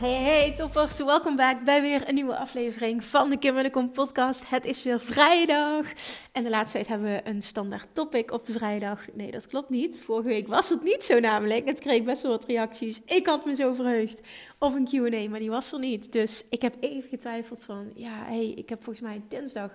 [0.00, 0.98] Hey, hey, toppers.
[0.98, 4.50] Welkom back bij weer een nieuwe aflevering van de Kim en de podcast.
[4.50, 5.86] Het is weer vrijdag.
[6.32, 9.06] En de laatste tijd hebben we een standaard topic op de vrijdag.
[9.12, 9.98] Nee, dat klopt niet.
[9.98, 11.68] Vorige week was het niet zo namelijk.
[11.68, 13.00] Het kreeg best wel wat reacties.
[13.04, 14.20] Ik had me zo verheugd
[14.58, 16.12] op een Q&A, maar die was er niet.
[16.12, 19.70] Dus ik heb even getwijfeld van, ja, hey, ik heb volgens mij dinsdag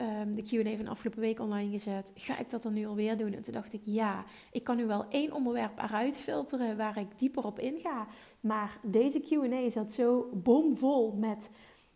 [0.00, 2.12] um, de Q&A van afgelopen week online gezet.
[2.14, 3.34] Ga ik dat dan nu alweer doen?
[3.34, 7.18] En toen dacht ik, ja, ik kan nu wel één onderwerp eruit filteren waar ik
[7.18, 8.06] dieper op inga.
[8.40, 11.50] Maar deze Q&A zat zo bomvol met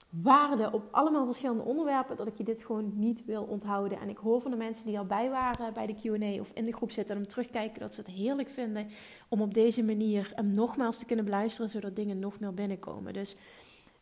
[0.08, 4.00] waarde op allemaal verschillende onderwerpen dat ik je dit gewoon niet wil onthouden.
[4.00, 6.64] En ik hoor van de mensen die al bij waren bij de Q&A of in
[6.64, 8.88] de groep zitten en hem terugkijken dat ze het heerlijk vinden
[9.28, 13.12] om op deze manier hem nogmaals te kunnen beluisteren zodat dingen nog meer binnenkomen.
[13.12, 13.36] Dus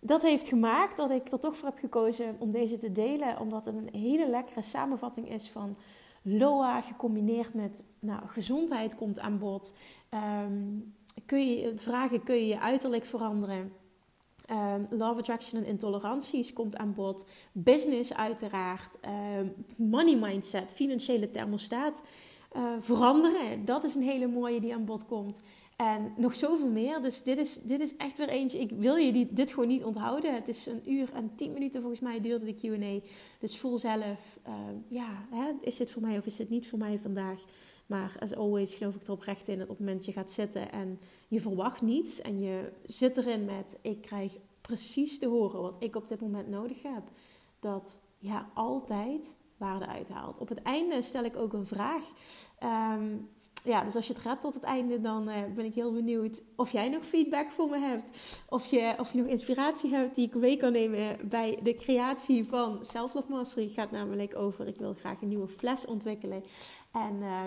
[0.00, 3.41] dat heeft gemaakt dat ik er toch voor heb gekozen om deze te delen.
[3.41, 5.77] Omdat het een hele lekkere samenvatting is van
[6.22, 9.77] LOA gecombineerd met nou, gezondheid komt aan bod.
[10.44, 10.94] Um,
[11.27, 13.72] kun je, vragen, kun je je uiterlijk veranderen?
[14.50, 17.25] Um, love attraction en intoleranties komt aan bod.
[17.53, 18.98] Business uiteraard.
[19.38, 22.03] Um, money mindset, financiële thermostaat
[22.56, 23.64] uh, veranderen.
[23.64, 25.41] Dat is een hele mooie die aan bod komt.
[25.76, 27.03] En nog zoveel meer.
[27.03, 28.59] Dus dit is, dit is echt weer eentje.
[28.59, 30.34] Ik wil je dit gewoon niet onthouden.
[30.34, 33.09] Het is een uur en tien minuten volgens mij duurde de QA.
[33.38, 34.54] Dus voel zelf, uh,
[34.88, 37.44] ja, hè, is dit voor mij of is het niet voor mij vandaag?
[37.90, 40.72] Maar as always geloof ik er oprecht in dat op het moment je gaat zitten
[40.72, 42.20] en je verwacht niets.
[42.20, 46.48] En je zit erin met, ik krijg precies te horen wat ik op dit moment
[46.48, 47.02] nodig heb.
[47.60, 50.38] Dat ja, altijd waarde uithaalt.
[50.38, 52.04] Op het einde stel ik ook een vraag.
[52.94, 53.28] Um,
[53.64, 56.42] ja, dus als je het gaat tot het einde, dan uh, ben ik heel benieuwd
[56.56, 58.10] of jij nog feedback voor me hebt.
[58.48, 62.44] Of je, of je nog inspiratie hebt die ik mee kan nemen bij de creatie
[62.44, 63.68] van Self Love Mastery.
[63.68, 66.42] Gaat namelijk over, ik wil graag een nieuwe fles ontwikkelen.
[66.92, 67.14] En...
[67.20, 67.44] Uh,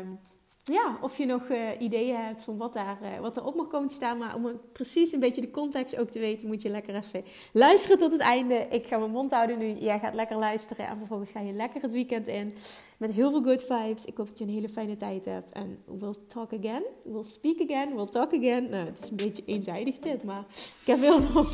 [0.64, 3.88] ja, of je nog uh, ideeën hebt van wat, daar, uh, wat erop mag komen
[3.88, 4.18] te staan.
[4.18, 7.98] Maar om precies een beetje de context ook te weten, moet je lekker even luisteren
[7.98, 8.68] tot het einde.
[8.70, 9.74] Ik ga mijn mond houden nu.
[9.74, 10.88] Jij gaat lekker luisteren.
[10.88, 12.56] En vervolgens ga je lekker het weekend in.
[13.04, 14.06] Met heel veel good vibes.
[14.06, 15.52] Ik hoop dat je een hele fijne tijd hebt.
[15.52, 16.84] En we'll talk again.
[17.04, 17.96] We'll speak again.
[17.96, 18.70] We'll talk again.
[18.70, 20.24] Nou, het is een beetje eenzijdig dit.
[20.24, 20.46] Maar
[20.82, 21.46] ik heb heel veel,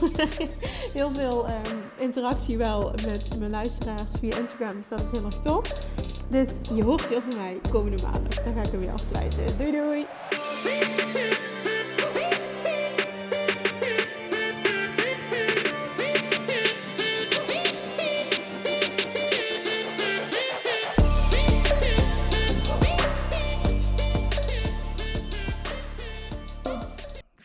[1.00, 4.76] heel veel um, interactie wel met mijn luisteraars via Instagram.
[4.76, 5.88] Dus dat is heel erg tof.
[6.30, 8.44] Dus je hoort veel van mij komende maandag.
[8.44, 9.58] Dan ga ik hem weer afsluiten.
[9.58, 11.39] Doei doei!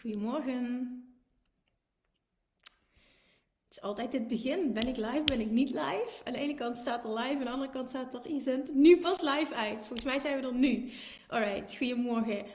[0.04, 1.02] Goedemorgen
[3.80, 4.72] altijd het begin.
[4.72, 6.10] Ben ik live, ben ik niet live?
[6.24, 8.98] Aan de ene kant staat er live, aan de andere kant staat er, je nu
[8.98, 9.78] pas live uit.
[9.78, 10.90] Volgens mij zijn we er nu.
[11.28, 12.46] Alright, goedemorgen.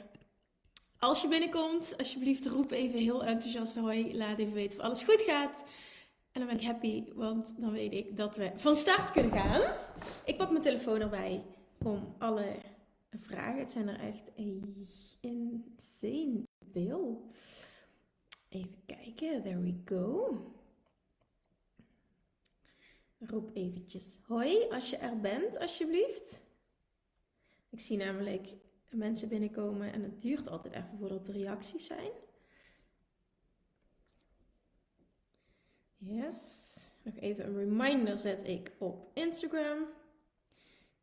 [0.99, 4.17] Als je binnenkomt, alsjeblieft roep even heel enthousiast hoi.
[4.17, 5.63] Laat even weten of alles goed gaat.
[6.31, 9.61] En dan ben ik happy, want dan weet ik dat we van start kunnen gaan.
[10.25, 11.43] Ik pak mijn telefoon erbij
[11.83, 12.55] om alle
[13.11, 13.59] vragen.
[13.59, 14.31] Het zijn er echt
[15.19, 17.31] insane veel.
[18.49, 20.37] Even kijken, there we go.
[23.19, 26.41] Roep eventjes hoi als je er bent, alsjeblieft.
[27.69, 28.55] Ik zie namelijk
[28.89, 32.11] mensen binnenkomen en het duurt altijd even voordat er reacties zijn.
[35.97, 36.67] Yes.
[37.01, 39.85] Nog even een reminder zet ik op Instagram.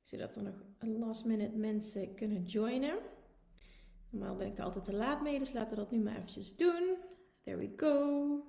[0.03, 2.99] Zodat er nog last minute mensen kunnen joinen.
[4.11, 6.57] Normaal ben ik er altijd te laat mee, dus laten we dat nu maar eventjes
[6.57, 6.97] doen.
[7.45, 8.45] There we go.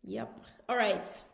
[0.00, 0.28] Yep,
[0.66, 1.24] alright.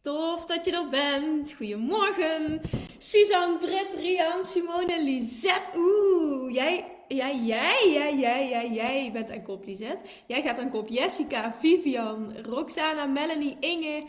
[0.00, 1.52] Tof dat je er bent.
[1.52, 2.60] Goedemorgen.
[2.98, 5.78] Suzanne, Britt, Rian, Simone, Lisette.
[5.78, 10.04] Oeh, jij, jij, jij, jij, jij, jij, bent aan kop, Lisette.
[10.26, 10.88] Jij gaat aan kop.
[10.88, 14.02] Jessica, Vivian, Roxana, Melanie, Inge,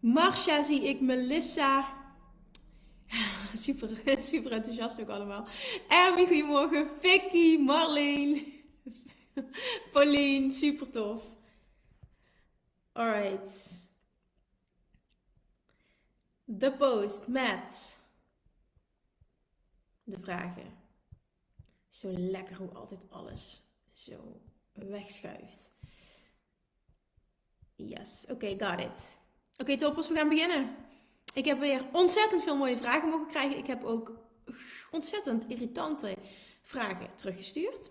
[0.00, 1.86] Marcia zie ik, Melissa,
[3.54, 3.88] Super,
[4.20, 5.46] super enthousiast ook allemaal.
[5.88, 6.90] Erwin, goedemorgen.
[7.00, 8.52] Vicky, Marleen,
[9.92, 11.22] Pauline, super tof.
[12.92, 13.80] Alright.
[16.44, 17.98] De post met
[20.04, 20.80] de vragen.
[21.88, 23.62] Zo lekker hoe altijd alles
[23.92, 24.40] zo
[24.72, 25.70] wegschuift.
[27.74, 29.12] Yes, oké, got it.
[29.52, 30.76] Oké, okay, toppers, we gaan beginnen.
[31.34, 33.58] Ik heb weer ontzettend veel mooie vragen mogen krijgen.
[33.58, 34.12] Ik heb ook
[34.90, 36.16] ontzettend irritante
[36.62, 37.90] vragen teruggestuurd.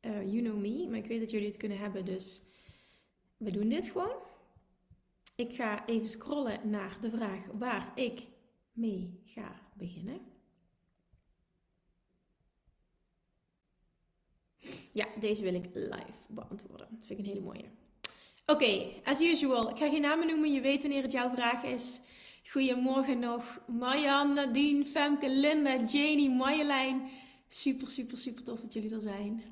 [0.00, 2.42] Uh, you know me, maar ik weet dat jullie het kunnen hebben, dus
[3.36, 4.16] we doen dit gewoon.
[5.36, 8.22] Ik ga even scrollen naar de vraag waar ik
[8.72, 10.20] mee ga beginnen.
[14.92, 16.88] Ja, deze wil ik live beantwoorden.
[16.90, 17.64] Dat vind ik een hele mooie.
[18.46, 19.70] Oké, as usual.
[19.70, 20.52] Ik ga geen namen noemen.
[20.52, 22.00] Je weet wanneer het jouw vraag is.
[22.50, 23.42] Goedemorgen nog.
[23.66, 27.10] Marjan, Nadine, Femke, Linda, Janie, Marjolein.
[27.48, 29.42] Super, super, super tof dat jullie er zijn.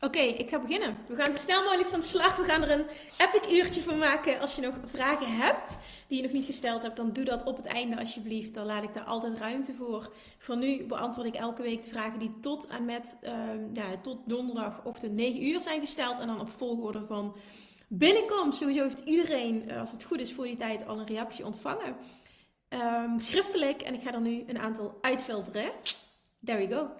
[0.00, 0.96] Oké, ik ga beginnen.
[1.08, 2.36] We gaan zo snel mogelijk van de slag.
[2.36, 2.86] We gaan er een
[3.18, 4.40] epic uurtje van maken.
[4.40, 7.56] Als je nog vragen hebt die je nog niet gesteld hebt, dan doe dat op
[7.56, 8.54] het einde alsjeblieft.
[8.54, 10.12] Dan laat ik daar altijd ruimte voor.
[10.38, 13.30] Voor nu beantwoord ik elke week de vragen die tot en met uh,
[13.72, 16.18] ja, tot donderdagochtend 9 uur zijn gesteld.
[16.18, 17.36] En dan op volgorde van
[17.92, 18.58] binnenkomst.
[18.58, 21.96] Sowieso heeft iedereen, eh, als het goed is voor die tijd, al een reactie ontvangen.
[22.68, 23.82] Um, schriftelijk.
[23.82, 25.72] En ik ga er nu een aantal uitfilteren.
[26.44, 26.90] There we go.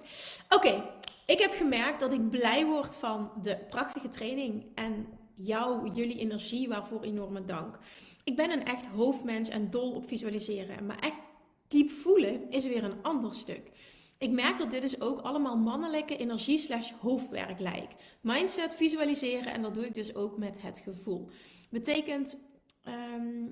[0.57, 0.83] Oké,
[1.27, 6.69] ik heb gemerkt dat ik blij word van de prachtige training en jou, jullie energie,
[6.69, 7.79] waarvoor enorme dank.
[8.25, 10.87] Ik ben een echt hoofdmens en dol op visualiseren.
[10.87, 11.21] Maar echt
[11.69, 13.71] diep voelen is weer een ander stuk.
[14.21, 18.03] Ik merk dat dit dus ook allemaal mannelijke energie slash hoofdwerk lijkt.
[18.21, 21.29] Mindset, visualiseren en dat doe ik dus ook met het gevoel.
[21.71, 22.39] Betekent
[22.83, 23.47] ehm,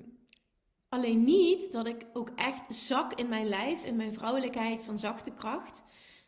[0.89, 5.31] alleen niet dat ik ook echt zak in mijn lijf, in mijn vrouwelijkheid van zachte
[5.31, 5.83] kracht,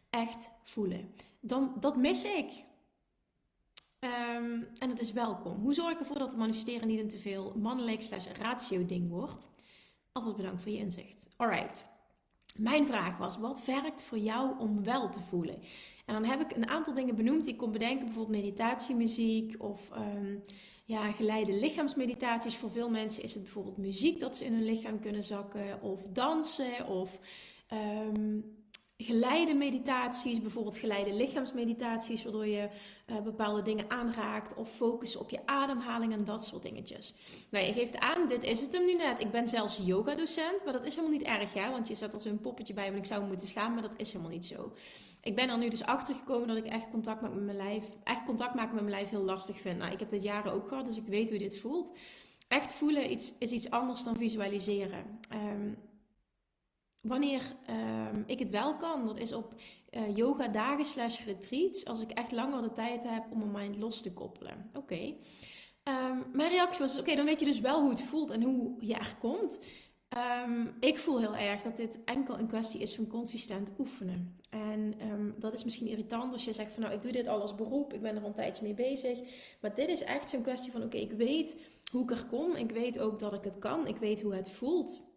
[0.09, 1.15] echt voelen.
[1.39, 2.63] Dan, dat mis ik.
[3.99, 5.59] Ehm, en het is welkom.
[5.59, 9.09] Hoe zorg ik ervoor dat het manifesteren niet een te veel mannelijk slash ratio ding
[9.09, 9.53] wordt?
[10.11, 11.27] Alvast bedankt voor je inzicht.
[11.37, 11.90] Alright.
[12.57, 15.59] Mijn vraag was, wat werkt voor jou om wel te voelen?
[16.06, 18.06] En dan heb ik een aantal dingen benoemd die ik kon bedenken.
[18.06, 20.44] Bijvoorbeeld meditatiemuziek of um,
[20.86, 22.56] ja, geleide lichaamsmeditaties.
[22.56, 25.81] Voor veel mensen is het bijvoorbeeld muziek dat ze in hun lichaam kunnen zakken.
[25.81, 27.19] Of dansen of...
[28.06, 28.59] Um,
[29.03, 32.69] geleide meditaties, bijvoorbeeld geleide lichaamsmeditaties, waardoor je
[33.07, 37.13] uh, bepaalde dingen aanraakt of focus op je ademhaling en dat soort dingetjes.
[37.50, 39.19] Nou, je geeft aan, dit is het hem nu net.
[39.19, 42.21] Ik ben zelfs yoga-docent, maar dat is helemaal niet erg, ja, want je zet er
[42.21, 44.74] zo'n poppetje bij, want ik zou moeten schamen, maar dat is helemaal niet zo.
[45.21, 48.25] Ik ben er nu dus achter gekomen dat ik echt contact met mijn lijf, echt
[48.25, 49.77] contact maken met mijn lijf heel lastig vind.
[49.77, 51.92] Nou, ik heb dit jaren ook gehad, dus ik weet hoe dit voelt.
[52.47, 55.19] Echt voelen is iets anders dan visualiseren.
[55.33, 55.77] Um,
[57.01, 57.56] Wanneer
[58.09, 59.53] um, ik het wel kan, dat is op
[59.92, 61.86] uh, yoga dagen slash retreats.
[61.86, 64.69] Als ik echt langer de tijd heb om mijn mind los te koppelen.
[64.74, 65.13] Oké.
[65.83, 68.75] Um, mijn reactie was, oké, dan weet je dus wel hoe het voelt en hoe
[68.80, 69.63] je er komt.
[70.45, 74.39] Um, ik voel heel erg dat dit enkel een kwestie is van consistent oefenen.
[74.50, 74.94] En
[75.39, 77.94] dat is misschien irritant als je zegt van nou, ik doe dit al als beroep,
[77.94, 79.19] ik ben er al een tijdje mee bezig.
[79.62, 81.57] Maar dit is echt zo'n kwestie van oké, ik weet
[81.92, 82.56] hoe ik er kom.
[82.56, 83.87] Ik weet ook dat ik het kan.
[83.87, 85.10] Ik weet hoe het voelt.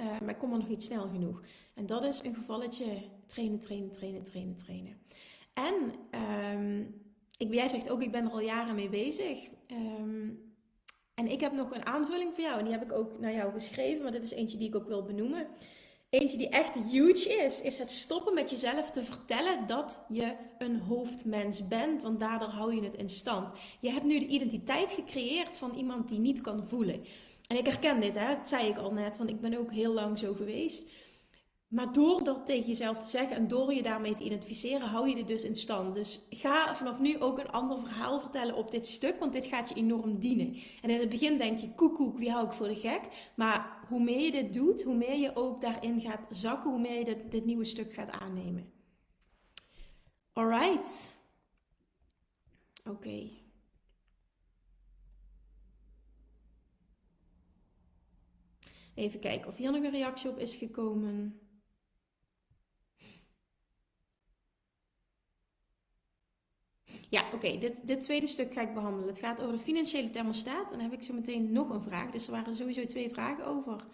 [0.00, 1.42] Uh, maar ik kom er nog niet snel genoeg.
[1.74, 2.84] En dat is een gevalletje
[3.26, 4.96] trainen, trainen, trainen, trainen, trainen.
[5.54, 5.74] En
[6.54, 6.94] um,
[7.38, 9.48] ik, jij zegt ook, ik ben er al jaren mee bezig.
[9.72, 10.54] Um,
[11.14, 12.58] en ik heb nog een aanvulling voor jou.
[12.58, 14.02] En die heb ik ook naar jou geschreven.
[14.02, 15.46] Maar dit is eentje die ik ook wil benoemen.
[16.10, 20.80] Eentje die echt huge is, is het stoppen met jezelf te vertellen dat je een
[20.80, 23.58] hoofdmens bent, want daardoor hou je het in stand.
[23.80, 27.04] Je hebt nu de identiteit gecreëerd van iemand die niet kan voelen.
[27.48, 29.92] En ik herken dit, hè, dat zei ik al net, want ik ben ook heel
[29.92, 30.90] lang zo geweest.
[31.68, 35.14] Maar door dat tegen jezelf te zeggen en door je daarmee te identificeren, hou je
[35.14, 35.94] dit dus in stand.
[35.94, 39.68] Dus ga vanaf nu ook een ander verhaal vertellen op dit stuk, want dit gaat
[39.68, 40.56] je enorm dienen.
[40.82, 43.00] En in het begin denk je, koekoek, wie hou ik voor de gek?
[43.36, 46.98] Maar hoe meer je dit doet, hoe meer je ook daarin gaat zakken, hoe meer
[46.98, 48.72] je dit, dit nieuwe stuk gaat aannemen.
[50.32, 51.10] Alright.
[52.84, 53.28] Oké.
[58.96, 61.40] Even kijken of hier nog een reactie op is gekomen.
[67.08, 67.58] Ja, oké.
[67.58, 69.08] Dit, dit tweede stuk ga ik behandelen.
[69.08, 70.72] Het gaat over de financiële thermostaat.
[70.72, 72.10] En dan heb ik zo meteen nog een vraag.
[72.10, 73.84] Dus er waren sowieso twee vragen over.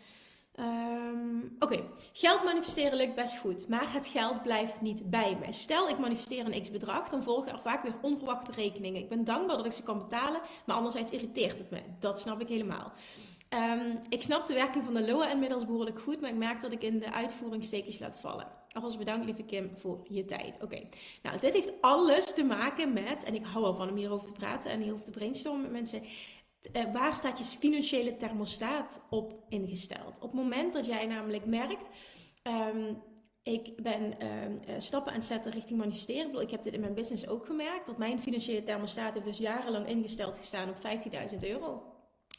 [0.61, 5.53] Um, oké, geld manifesteren lukt best goed, maar het geld blijft niet bij me.
[5.53, 9.03] Stel ik manifesteer een x bedrag, dan volgen er vaak weer onverwachte rekeningen.
[9.03, 11.83] Ik ben dankbaar dat ik ze kan betalen, maar anderzijds irriteert het me.
[11.99, 12.93] Dat snap ik helemaal.
[13.53, 16.73] Ehm, ik snap de werking van de LOA inmiddels behoorlijk goed, maar ik merk dat
[16.73, 18.47] ik in de uitvoering steekjes laat vallen.
[18.73, 20.63] Alvast bedankt, lieve Kim, voor je tijd.
[20.63, 20.89] Oké,
[21.23, 24.71] nou, dit heeft alles te maken met, en ik hou ervan om hierover te praten
[24.71, 26.03] en hierover te brainstormen met mensen.
[26.73, 30.17] Uh, waar staat je financiële thermostaat op ingesteld?
[30.17, 31.91] Op het moment dat jij namelijk merkt.
[32.75, 33.03] Um,
[33.43, 36.41] ik ben ehm, eh, stappen aan het zetten richting manifesteren.
[36.41, 37.87] Ik, heb dit in mijn business ook gemerkt.
[37.87, 41.92] Dat mijn financiële thermostaat heeft dus jarenlang ingesteld gestaan op 15.000 euro.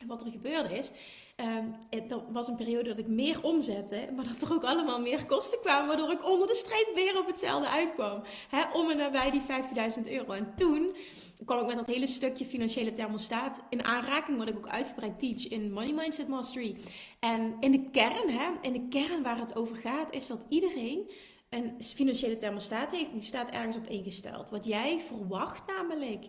[0.08, 0.92] Wat er gebeurde is,
[1.38, 5.26] um, er was een periode dat ik meer omzette, maar dat er ook allemaal meer
[5.26, 8.24] kosten kwamen, waardoor ik onder de streep weer op hetzelfde uitkwam.
[8.74, 10.32] Om en nabij die 15.000 euro.
[10.32, 10.96] En toen
[11.46, 15.48] kwam ik met dat hele stukje financiële thermostaat in aanraking, wat ik ook uitgebreid teach
[15.48, 16.76] in Money Mindset Mastery.
[17.20, 21.12] En in de kern, hè, in de kern waar het over gaat, is dat iedereen
[21.50, 23.12] een financiële thermostaat heeft.
[23.12, 24.50] Die staat ergens op ingesteld.
[24.50, 26.26] Wat jij verwacht namelijk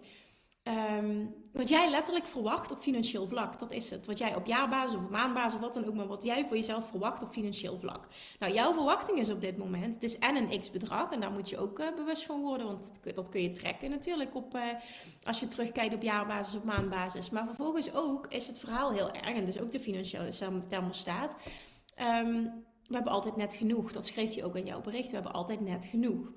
[0.64, 4.06] Ehm, wat jij letterlijk verwacht op financieel vlak, dat is het.
[4.06, 6.88] Wat jij op jaarbasis of maandbasis of wat dan ook, maar wat jij voor jezelf
[6.88, 8.06] verwacht op financieel vlak.
[8.38, 11.49] Nou, jouw verwachting is op dit moment, het is en een x-bedrag en daar moet
[11.49, 14.62] je ook uh, bewust van worden, want dat, kun je trekken natuurlijk op, uh,
[15.25, 17.30] als je terugkijkt op jaarbasis of maandbasis.
[17.30, 21.37] Maar vervolgens ook is het verhaal heel erg, en dus ook de financiële thermostaat.
[22.23, 25.33] Um, we hebben altijd net genoeg, dat schreef je ook in jouw bericht, we hebben
[25.33, 26.33] altijd net genoeg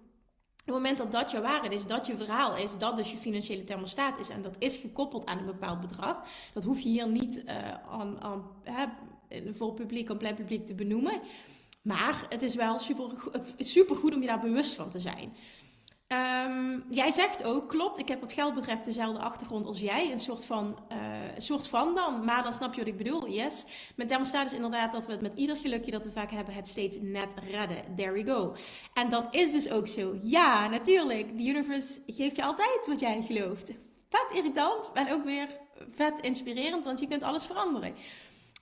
[0.67, 3.63] het moment dat dat je waarheid is, dat je verhaal is, dat dus je financiële
[3.63, 7.43] thermostaat is en dat is gekoppeld aan een bepaald bedrag, dat hoef je hier niet
[7.45, 7.53] uh,
[7.89, 8.85] aan, aan hè,
[9.53, 11.21] vol publiek, aan plein publiek te benoemen.
[11.81, 13.11] Maar het is wel super,
[13.57, 15.33] super goed om je daar bewust van te zijn.
[16.13, 20.11] Um, jij zegt ook, klopt, ik heb wat geld betreft dezelfde achtergrond als jij.
[20.11, 20.77] Een soort van,
[21.35, 23.29] een soort van dan, maar dan snap je wat ik bedoel.
[23.29, 23.65] Yes.
[24.07, 26.97] Thermostaat is inderdaad dat we het met ieder gelukje dat we vaak hebben, het steeds
[27.01, 27.95] net redden.
[27.95, 28.55] There we go.
[28.93, 30.19] En dat is dus ook zo.
[30.23, 31.37] Ja, natuurlijk.
[31.37, 33.71] De universe geeft je altijd wat jij gelooft.
[34.09, 35.47] Vet irritant, en ook weer
[35.91, 37.95] vet inspirerend, want je kunt alles veranderen.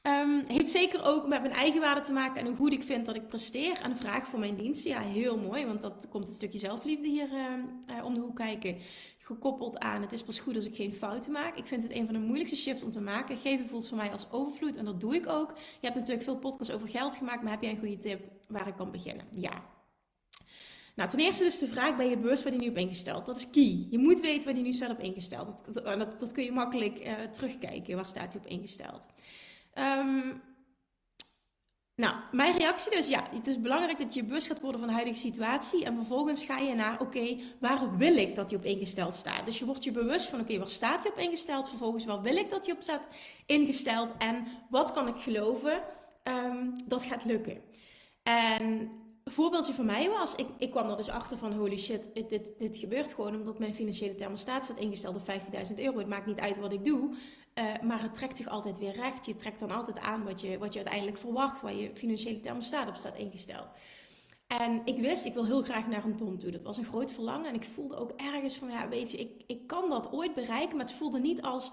[0.08, 3.06] Um, heeft zeker ook met mijn eigen waarde te maken en hoe goed ik vind
[3.06, 3.80] dat ik presteer.
[3.82, 4.92] En vraag voor mijn diensten.
[4.92, 7.28] Ja, heel mooi, want dat komt een stukje zelfliefde hier
[7.90, 8.78] uh, om de hoek kijken.
[9.18, 11.58] Gekoppeld aan het is pas goed als ik geen fouten maak.
[11.58, 13.38] Ik vind het een van de moeilijkste shifts om te maken.
[13.38, 15.50] Geven voelt voor mij als overvloed en dat doe ik ook.
[15.58, 18.68] Je hebt natuurlijk veel podcasts over geld gemaakt, maar heb jij een goede tip waar
[18.68, 19.26] ik kan beginnen?
[19.32, 19.64] Ja.
[20.96, 23.26] Nou, ten eerste dus de vraag, ben je bewust waar die nu op ingesteld?
[23.26, 23.88] Dat is key.
[23.90, 25.74] Je moet weten waar die nu staat op ingesteld.
[25.74, 27.96] Dat, dat, kun je makkelijk uh, terugkijken.
[27.96, 29.06] Waar staat hij op ingesteld?
[29.78, 30.42] Um,
[31.96, 34.96] nou, mijn reactie dus, ja, het is belangrijk dat je bewust gaat worden van de
[34.96, 35.86] huidige situatie.
[35.86, 39.46] En vervolgens ga je naar, oké, waar wil ik dat hij op ingesteld staat?
[39.46, 41.70] Dus je wordt je bewust van, oké, waar staat hij op ingesteld?
[41.70, 43.08] Vervolgens, waar wil ik dat hij op staat
[43.46, 44.12] ingesteld?
[44.18, 45.82] En wat kan ik geloven
[46.24, 47.62] um, dat gaat lukken?
[48.24, 48.64] En
[49.24, 52.54] een voorbeeldje van mij was, ik, ik kwam er dus achter van holy shit, dit,
[52.58, 55.32] dit gebeurt gewoon omdat mijn financiële thermostaat staat ingesteld op
[55.68, 55.98] 15.000 euro.
[55.98, 57.16] Het maakt niet uit wat ik doe,
[57.60, 59.26] uh, maar het trekt zich altijd weer recht.
[59.26, 62.88] Je trekt dan altijd aan wat je, wat je uiteindelijk verwacht, waar je financiële thermostaat
[62.88, 63.72] op staat ingesteld.
[64.48, 66.52] En ik wist, ik wil heel graag naar een ton toe.
[66.52, 67.50] Dat was een groot verlangen.
[67.50, 70.78] En ik voelde ook ergens van, ja, weet je, ik, ik kan dat ooit bereiken.
[70.78, 71.72] Maar het voelde niet als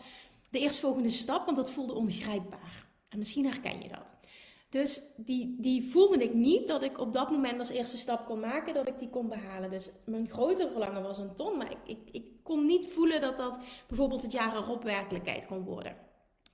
[0.51, 2.87] de eerstvolgende stap, want dat voelde ongrijpbaar.
[3.09, 4.15] En misschien herken je dat.
[4.73, 8.41] Dus die, die voelde ik niet dat ik op dat moment als eerste stap kon
[8.41, 9.71] maken, dat ik die kon behalen.
[9.71, 13.37] Dus mijn grotere verlangen was een ton, maar ik, ik, ik kon niet voelen dat
[13.37, 15.97] dat bijvoorbeeld het jaar erop werkelijkheid kon worden.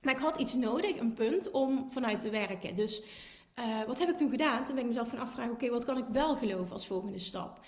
[0.01, 2.75] Maar ik had iets nodig, een punt, om vanuit te werken.
[2.75, 3.03] Dus
[3.59, 4.65] uh, wat heb ik toen gedaan?
[4.65, 7.59] Toen ben ik mezelf gaan afvragen, oké, wat kan ik wel geloven als volgende stap?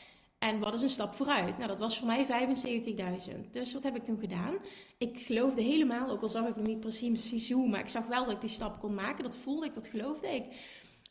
[0.41, 1.57] En wat is een stap vooruit?
[1.57, 3.49] Nou, dat was voor mij 75.000.
[3.51, 4.55] Dus wat heb ik toen gedaan?
[4.97, 8.25] Ik geloofde helemaal, ook al zag ik nog niet precies hoe, maar ik zag wel
[8.25, 9.23] dat ik die stap kon maken.
[9.23, 10.45] Dat voelde ik, dat geloofde ik.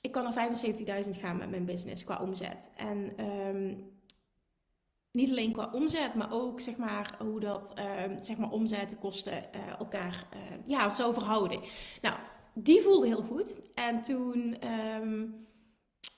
[0.01, 0.51] Ik kan naar
[1.05, 2.73] 75.000 gaan met mijn business qua omzet.
[2.77, 3.91] En um,
[5.11, 9.33] niet alleen qua omzet, maar ook zeg maar, hoe dat um, zeg maar, omzet, kosten
[9.57, 11.61] uh, elkaar uh, ja, zo verhouden.
[12.03, 12.17] Nou,
[12.55, 13.57] die voelde heel goed.
[13.75, 14.57] En toen.
[15.03, 15.20] Um,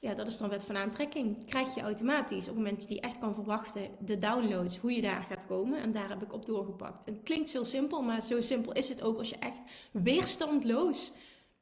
[0.03, 1.47] ja, dat is dan wet van aantrekking.
[1.47, 5.23] Krijg je automatisch op het moment die echt kan verwachten, de downloads, hoe je daar
[5.23, 5.81] gaat komen.
[5.81, 7.07] En daar heb ik op doorgepakt.
[7.07, 9.59] Het klinkt heel simpel, maar zo simpel is het ook als je echt
[9.93, 11.13] weerstandloos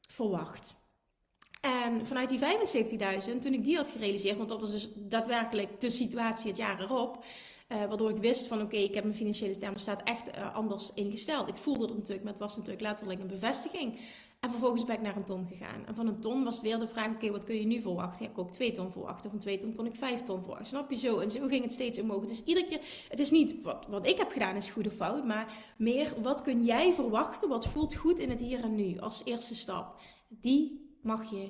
[0.07, 0.73] verwacht.
[1.61, 5.89] En vanuit die 75.000, toen ik die had gerealiseerd, want dat was dus daadwerkelijk de
[5.89, 7.23] situatie het jaar erop.
[7.71, 11.49] Uh, waardoor ik wist van oké, ik heb mijn financiële thermostaat echt uh, anders ingesteld.
[11.49, 13.99] Ik voelde het natuurlijk, maar het was natuurlijk letterlijk een bevestiging.
[14.41, 15.85] En vervolgens ben ik naar een ton gegaan.
[15.85, 18.25] En van een ton was weer de vraag: oké, wat kun je nu verwachten?
[18.25, 19.29] Ik kon ook twee ton verwachten.
[19.29, 20.67] Van twee ton kon ik vijf ton verwachten.
[20.67, 21.19] Snap je zo?
[21.19, 22.25] En zo ging het steeds omhoog.
[22.25, 25.25] Dus iedere keer, het is niet wat, wat ik heb gedaan is goed of fout,
[25.25, 27.49] maar meer wat kun jij verwachten?
[27.49, 30.01] Wat voelt goed in het hier en nu als eerste stap?
[30.27, 31.49] Die mag je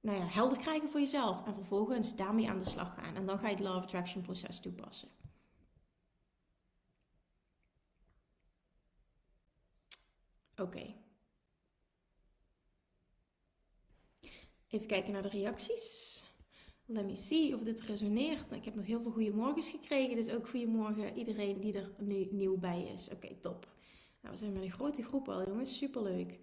[0.00, 1.46] nou ja, helder krijgen voor jezelf.
[1.46, 3.14] En vervolgens daarmee aan de slag gaan.
[3.14, 5.08] En dan ga je het Law of Attraction proces toepassen.
[10.56, 11.01] Oké.
[14.72, 16.24] Even kijken naar de reacties.
[16.86, 18.52] Let me see of dit resoneert.
[18.52, 20.16] Ik heb nog heel veel goede morgens gekregen.
[20.16, 23.08] Dus ook goedemorgen iedereen die er nu nieuw bij is.
[23.12, 23.66] Oké, top.
[24.20, 25.76] Nou, we zijn met een grote groep al, jongens.
[25.76, 26.38] Superleuk.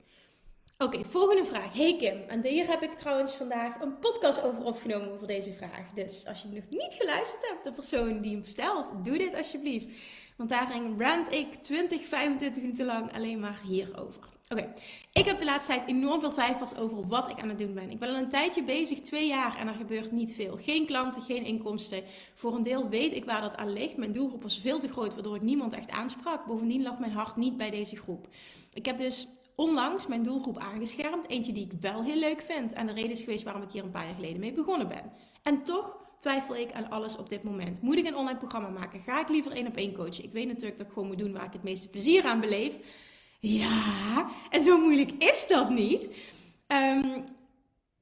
[0.78, 1.74] Oké, volgende vraag.
[1.74, 5.94] Hey Kim, en hier heb ik trouwens vandaag een podcast over opgenomen over deze vraag.
[5.94, 9.98] Dus als je nog niet geluisterd hebt, de persoon die hem stelt, doe dit alsjeblieft.
[10.38, 14.39] Want daarin rant ik 20, 25 minuten lang alleen maar hierover.
[14.54, 14.74] Oké,
[15.14, 17.90] ik heb de laatste tijd enorm veel twijfels over wat ik aan het doen ben.
[17.90, 20.58] Ik ben al een tijdje bezig, twee jaar, en er gebeurt niet veel.
[20.58, 22.04] Geen klanten, geen inkomsten.
[22.34, 23.98] Voor een deel weet ik waar dat aan ligt.
[23.98, 26.46] Mijn doelgroep was veel te groot, waardoor ik niemand echt aansprak.
[26.46, 28.28] Bovendien lag mijn hart niet bij deze groep.
[28.74, 31.30] Ik heb dus onlangs mijn doelgroep aangeschermd.
[31.30, 32.74] Eentje die ik wel heel leuk vind.
[32.74, 35.12] En de reden is geweest waarom ik hier een paar jaar geleden mee begonnen ben.
[35.44, 37.82] En toch twijfel ik aan alles op dit moment.
[37.82, 39.00] Moet ik een online programma maken?
[39.00, 40.24] Ga ik liever één op één coachen?
[40.24, 42.80] Ik weet natuurlijk dat ik gewoon moet doen waar ik het meeste plezier aan beleef.
[43.40, 46.12] Ja, en zo moeilijk is dat niet.
[46.68, 47.22] Ehm,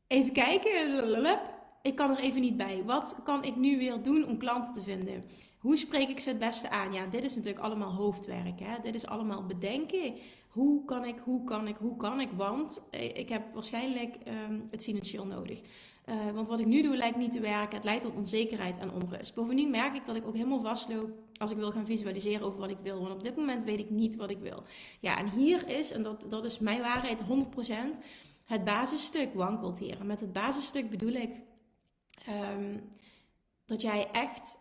[0.08, 1.40] even kijken.
[1.82, 2.84] Ik kan er even niet bij.
[2.86, 5.26] Wat kan ik nu weer doen om klanten te vinden?
[5.60, 6.94] Hoe spreek ik ze het beste aan?
[6.94, 8.60] Ja, dit is natuurlijk allemaal hoofdwerk.
[8.60, 8.82] Hè?
[8.84, 10.16] Dit is allemaal bedenken.
[10.48, 12.30] Hoe kan ik, hoe kan ik, hoe kan ik?
[12.36, 15.62] Want eh, ik heb waarschijnlijk ehm, het financieel nodig.
[16.10, 17.76] Uh, want wat ik nu doe lijkt niet te werken.
[17.76, 19.36] Het leidt tot onzekerheid en onrust.
[19.36, 22.70] Bovendien merk ik dat ik ook helemaal vastloop als ik wil gaan visualiseren over wat
[22.70, 23.00] ik wil.
[23.00, 24.64] Want op dit moment weet ik niet wat ik wil.
[25.00, 27.24] Ja, en hier is, en dat, dat is mijn waarheid 100%,
[28.46, 30.00] het basisstuk wankelt hier.
[30.00, 31.40] En met het basisstuk bedoel ik
[32.30, 32.90] um,
[33.66, 34.60] dat jij echt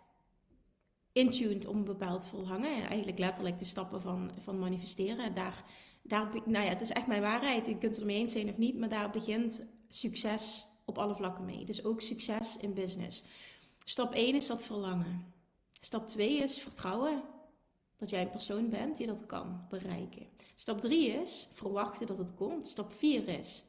[1.13, 2.83] intuned om een bepaald verlangen.
[2.89, 5.35] Eigenlijk letterlijk de stappen van, van manifesteren.
[5.35, 5.65] Daar,
[6.03, 7.67] daar, nou ja, het is echt mijn waarheid.
[7.67, 11.45] Je kunt het ermee eens zijn of niet, maar daar begint succes op alle vlakken
[11.45, 11.65] mee.
[11.65, 13.25] Dus ook succes in business.
[13.85, 15.35] Stap 1 is dat verlangen.
[15.87, 17.23] Stap 2 is vertrouwen
[17.97, 20.27] dat jij een persoon bent die dat kan bereiken.
[20.57, 22.67] Stap 3 is verwachten dat het komt.
[22.67, 23.65] Stap 4 is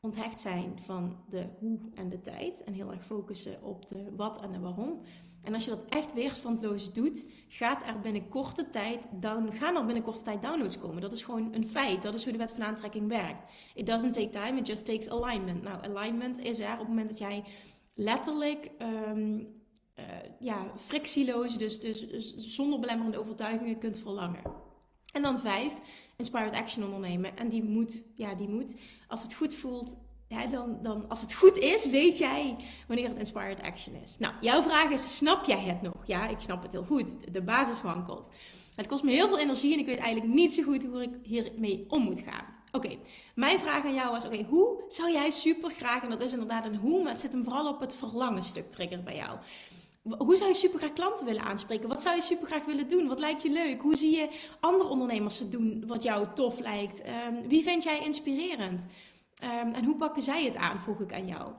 [0.00, 4.40] onthecht zijn van de hoe en de tijd en heel erg focussen op de wat
[4.40, 5.00] en de waarom.
[5.42, 9.06] En als je dat echt weerstandloos doet, gaat er binnen korte tijd
[9.50, 11.00] gaan er binnen korte tijd downloads komen.
[11.00, 12.02] Dat is gewoon een feit.
[12.02, 13.52] Dat is hoe de wet van aantrekking werkt.
[13.74, 15.62] It doesn't take time, it just takes alignment.
[15.62, 17.44] Nou, alignment is er op het moment dat jij
[17.94, 19.58] letterlijk um,
[20.00, 24.42] uh, ja, frictieloos, dus, dus, dus zonder belemmerende overtuigingen kunt verlangen.
[25.12, 25.72] En dan vijf,
[26.16, 27.36] inspired action ondernemen.
[27.36, 28.76] En die moet, ja, die moet,
[29.08, 29.96] als het goed voelt,
[30.50, 34.18] dan, dan, als het goed is, weet jij wanneer het inspired action is.
[34.18, 36.06] Nou, jouw vraag is, snap jij het nog?
[36.06, 37.32] Ja, ik snap het heel goed.
[37.32, 38.30] De basis wankelt.
[38.74, 41.14] Het kost me heel veel energie en ik weet eigenlijk niet zo goed hoe ik
[41.22, 42.44] hiermee om moet gaan.
[42.72, 42.96] Oké,
[43.34, 46.64] mijn vraag aan jou was, oké, hoe zou jij super graag, en dat is inderdaad
[46.64, 49.38] een hoe, maar het zit hem vooral op het verlangen stuk trigger bij jou.
[50.02, 51.88] Hoe zou je super graag klanten willen aanspreken?
[51.88, 53.08] Wat zou je super graag willen doen?
[53.08, 53.80] Wat lijkt je leuk?
[53.80, 54.28] Hoe zie je
[54.60, 57.02] andere ondernemers het doen wat jou tof lijkt?
[57.06, 58.86] Um, wie vind jij inspirerend?
[59.44, 61.52] Um, en hoe pakken zij het aan, vroeg ik aan jou.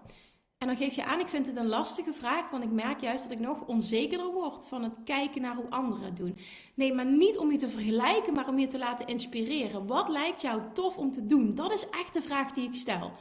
[0.58, 3.24] En dan geef je aan, ik vind het een lastige vraag, want ik merk juist
[3.24, 6.38] dat ik nog onzekerder word van het kijken naar hoe anderen het doen.
[6.74, 9.88] Nee, maar niet om je te vergelijken, maar om je te laten inspireren.
[9.88, 11.56] Wat lijkt jou tof om te doen?
[11.56, 13.12] Dat is echt de vraag die ik stel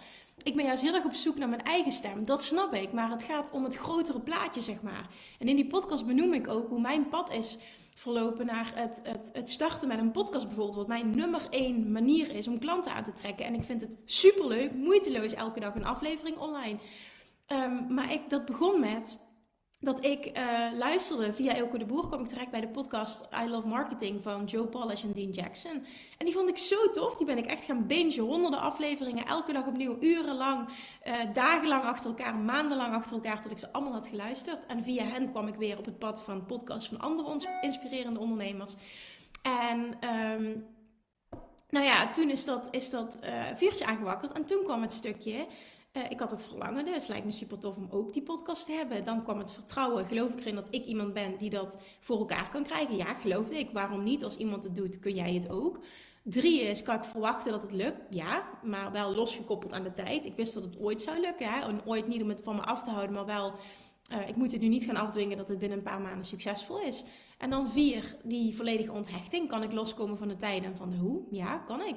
[0.42, 2.24] ik ben juist heel erg op zoek naar mijn eigen stem.
[2.24, 2.92] Dat snap ik.
[2.92, 5.08] Maar het gaat om het grotere plaatje, zeg maar.
[5.38, 7.58] En in die podcast benoem ik ook hoe mijn pad is
[7.94, 10.76] verlopen naar het, het, het starten met een podcast bijvoorbeeld.
[10.76, 13.46] Wat mijn nummer één manier is om klanten aan te trekken.
[13.46, 16.78] En ik vind het superleuk, moeiteloos elke dag een aflevering online.
[17.52, 19.18] Um, maar ik, dat begon met
[19.80, 23.48] dat ik uh, luisterde via Elke de Boer, kwam ik terecht bij de podcast I
[23.48, 25.84] Love Marketing van Joe Polish en Dean Jackson.
[26.18, 27.16] En die vond ik zo tof.
[27.16, 28.18] Die ben ik echt gaan bingen.
[28.18, 33.58] Honderden afleveringen, elke dag opnieuw, urenlang, uh, dagenlang achter elkaar, maandenlang achter elkaar, tot ik
[33.58, 34.66] ze allemaal had geluisterd.
[34.66, 38.74] En via hen kwam ik weer op het pad van podcasts van andere inspirerende ondernemers.
[39.42, 40.66] En um,
[41.70, 44.32] nou ja, toen is dat, is dat uh, vuurtje aangewakkerd.
[44.32, 45.46] En toen kwam het stukje
[45.92, 48.72] uh, ik had het verlangen, dus lijkt me super tof om ook die podcast te
[48.72, 49.04] hebben.
[49.04, 50.06] Dan kwam het vertrouwen.
[50.06, 52.96] Geloof ik erin dat ik iemand ben die dat voor elkaar kan krijgen?
[52.96, 53.70] Ja, geloofde ik.
[53.72, 54.24] Waarom niet?
[54.24, 55.80] Als iemand het doet, kun jij het ook.
[56.22, 58.14] Drie is, kan ik verwachten dat het lukt?
[58.14, 60.24] Ja, maar wel losgekoppeld aan de tijd.
[60.24, 61.52] Ik wist dat het ooit zou lukken.
[61.52, 61.60] Hè?
[61.60, 63.54] En ooit niet om het van me af te houden, maar wel...
[64.12, 66.80] Uh, ik moet het nu niet gaan afdwingen dat het binnen een paar maanden succesvol
[66.80, 67.04] is.
[67.38, 69.48] En dan vier, die volledige onthechting.
[69.48, 71.22] Kan ik loskomen van de tijd en van de hoe?
[71.30, 71.96] Ja, kan ik.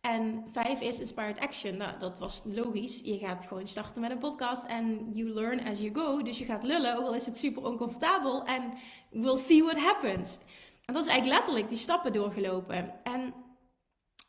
[0.00, 1.76] En vijf is inspired action.
[1.76, 3.00] Nou, dat was logisch.
[3.00, 6.22] Je gaat gewoon starten met een podcast en you learn as you go.
[6.22, 8.44] Dus je gaat lullen, ook al is het super oncomfortabel.
[8.44, 8.72] En
[9.10, 10.38] we'll see what happens.
[10.84, 13.04] En dat is eigenlijk letterlijk die stappen doorgelopen.
[13.04, 13.34] En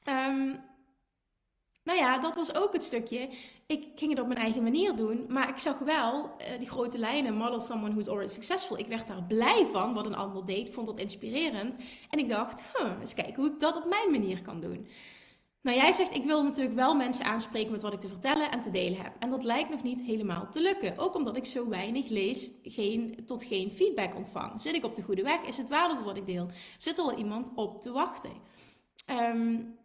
[0.07, 0.60] um,
[1.84, 3.29] nou ja, dat was ook het stukje.
[3.65, 6.97] Ik ging het op mijn eigen manier doen, maar ik zag wel uh, die grote
[6.97, 8.79] lijnen, model someone who's already successful.
[8.79, 11.75] Ik werd daar blij van wat een ander deed, ik vond dat inspirerend.
[12.10, 14.88] En ik dacht, huh, eens kijken hoe ik dat op mijn manier kan doen.
[15.62, 18.62] Nou, jij zegt, ik wil natuurlijk wel mensen aanspreken met wat ik te vertellen en
[18.62, 19.13] te delen heb.
[19.19, 20.97] En dat lijkt nog niet helemaal te lukken.
[20.97, 24.62] Ook omdat ik zo weinig lees, geen, tot geen feedback ontvang.
[24.62, 25.41] Zit ik op de goede weg?
[25.41, 26.47] Is het waardevol wat ik deel?
[26.78, 28.32] Zit er wel iemand op te wachten?
[29.10, 29.80] Um,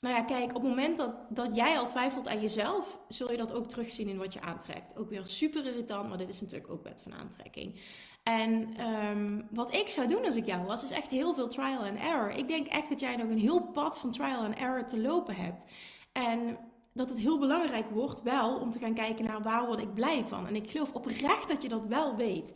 [0.00, 3.36] nou ja, kijk, op het moment dat, dat jij al twijfelt aan jezelf, zul je
[3.36, 4.96] dat ook terugzien in wat je aantrekt.
[4.96, 7.80] Ook weer super irritant, maar dit is natuurlijk ook wet van aantrekking.
[8.24, 11.84] En ehm, wat ik zou doen als ik jou was, is echt heel veel trial
[11.84, 12.30] and error.
[12.30, 15.36] Ik denk echt dat jij nog een heel pad van trial and error te lopen
[15.36, 15.64] hebt.
[16.12, 16.58] En
[16.92, 20.24] dat het heel belangrijk wordt wel om te gaan kijken naar waar word ik blij
[20.24, 20.46] van.
[20.46, 22.54] En ik geloof oprecht dat je dat wel weet.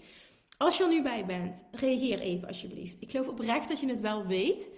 [0.57, 3.03] Als je er nu bij bent, reageer even alsjeblieft.
[3.03, 4.71] Ik geloof oprecht dat je het wel weet.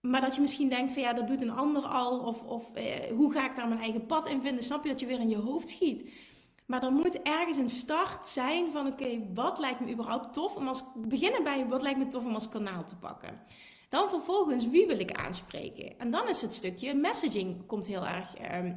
[0.00, 2.18] Maar dat je misschien denkt van ja, dat doet een ander al.
[2.18, 4.64] Of, of eh, hoe ga ik daar mijn eigen pad in vinden?
[4.64, 6.10] Snap je dat je weer in je hoofd schiet?
[6.70, 10.68] Maar er moet ergens een start zijn van oké, wat lijkt me überhaupt tof om
[10.68, 13.40] als beginnen bij wat lijkt me tof om als kanaal te pakken.
[13.88, 15.98] Dan vervolgens, wie wil ik aanspreken?
[15.98, 18.76] En dan is het stukje messaging komt heel erg um,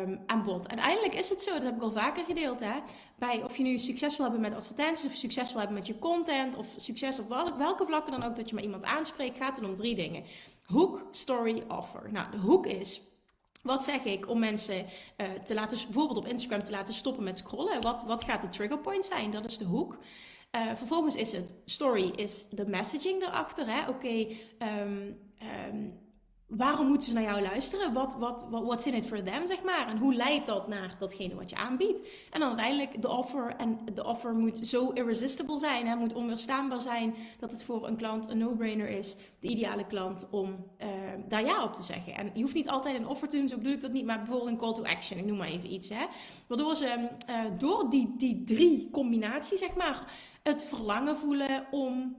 [0.00, 0.68] um, aan bod.
[0.68, 2.74] Uiteindelijk is het zo, dat heb ik al vaker gedeeld, hè?
[3.18, 5.98] bij of je nu succes wil hebben met advertenties, of succes wil hebben met je
[5.98, 9.68] content, of succes op welke vlakken dan ook dat je maar iemand aanspreekt, gaat het
[9.68, 10.24] om drie dingen.
[10.62, 12.12] Hook, story, offer.
[12.12, 13.00] Nou, de hoek is
[13.64, 17.38] wat zeg ik om mensen uh, te laten, bijvoorbeeld op Instagram te laten stoppen met
[17.38, 17.80] scrollen?
[17.80, 19.30] Wat, wat gaat de trigger point zijn?
[19.30, 19.98] Dat is de hoek.
[20.56, 23.66] Uh, vervolgens is het story, is de messaging erachter.
[23.68, 25.18] Oké, okay, um,
[25.68, 26.03] um,
[26.46, 27.92] waarom moeten ze naar jou luisteren?
[27.92, 29.88] Wat, wat, what's in it for them, zeg maar?
[29.88, 32.06] En hoe leidt dat naar datgene wat je aanbiedt?
[32.30, 33.54] En dan uiteindelijk de offer.
[33.56, 35.96] En de offer moet zo irresistible zijn, hè?
[35.96, 40.48] moet onweerstaanbaar zijn, dat het voor een klant een no-brainer is, de ideale klant, om
[40.78, 40.88] uh,
[41.28, 42.14] daar ja op te zeggen.
[42.14, 44.18] En je hoeft niet altijd een offer te doen, zo bedoel ik dat niet, maar
[44.18, 45.88] bijvoorbeeld een call to action, ik noem maar even iets.
[45.88, 46.06] Hè?
[46.46, 52.16] Waardoor ze uh, door die, die drie combinatie, zeg maar, het verlangen voelen om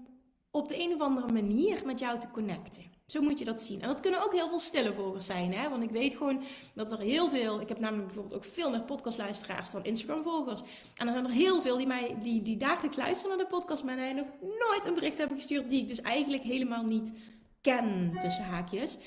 [0.51, 2.94] op de een of andere manier met jou te connecten.
[3.05, 3.81] Zo moet je dat zien.
[3.81, 5.53] En dat kunnen ook heel veel stille volgers zijn.
[5.53, 5.69] Hè?
[5.69, 7.61] Want ik weet gewoon dat er heel veel.
[7.61, 10.61] Ik heb namelijk bijvoorbeeld ook veel meer podcastluisteraars dan Instagram-volgers.
[10.95, 13.83] En er zijn er heel veel die, mij, die, die dagelijks luisteren naar de podcast.
[13.83, 15.69] Maar mij nog nooit een bericht hebben gestuurd.
[15.69, 17.13] die ik dus eigenlijk helemaal niet
[17.61, 18.17] ken.
[18.19, 18.97] Tussen haakjes.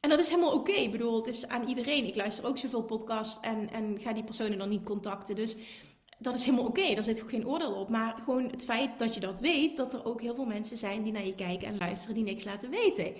[0.00, 0.72] En dat is helemaal oké.
[0.72, 2.06] Ik bedoel, het is aan iedereen.
[2.06, 3.40] Ik luister ook zoveel podcasts.
[3.40, 5.36] En, en ga die personen dan niet contacten.
[5.36, 5.56] Dus
[6.18, 7.88] dat is helemaal oké, daar zit geen oordeel op.
[7.88, 11.02] Maar gewoon het feit dat je dat weet, dat er ook heel veel mensen zijn
[11.02, 13.14] die naar je kijken en luisteren, die niks laten weten.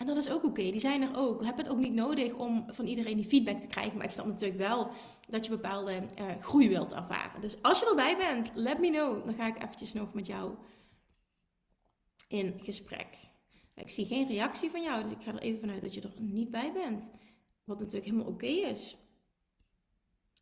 [0.00, 1.40] En dat is ook oké, die zijn er ook.
[1.40, 3.96] Je hebt het ook niet nodig om van iedereen die feedback te krijgen.
[3.96, 4.90] Maar ik snap natuurlijk wel
[5.28, 7.40] dat je bepaalde uh, groei wilt ervaren.
[7.40, 9.24] Dus als je erbij bent, let me know.
[9.24, 10.54] Dan ga ik eventjes nog met jou
[12.28, 13.06] in gesprek.
[13.74, 16.12] Ik zie geen reactie van jou, dus ik ga er even vanuit dat je er
[16.18, 17.12] niet bij bent.
[17.64, 18.96] Wat natuurlijk helemaal oké is.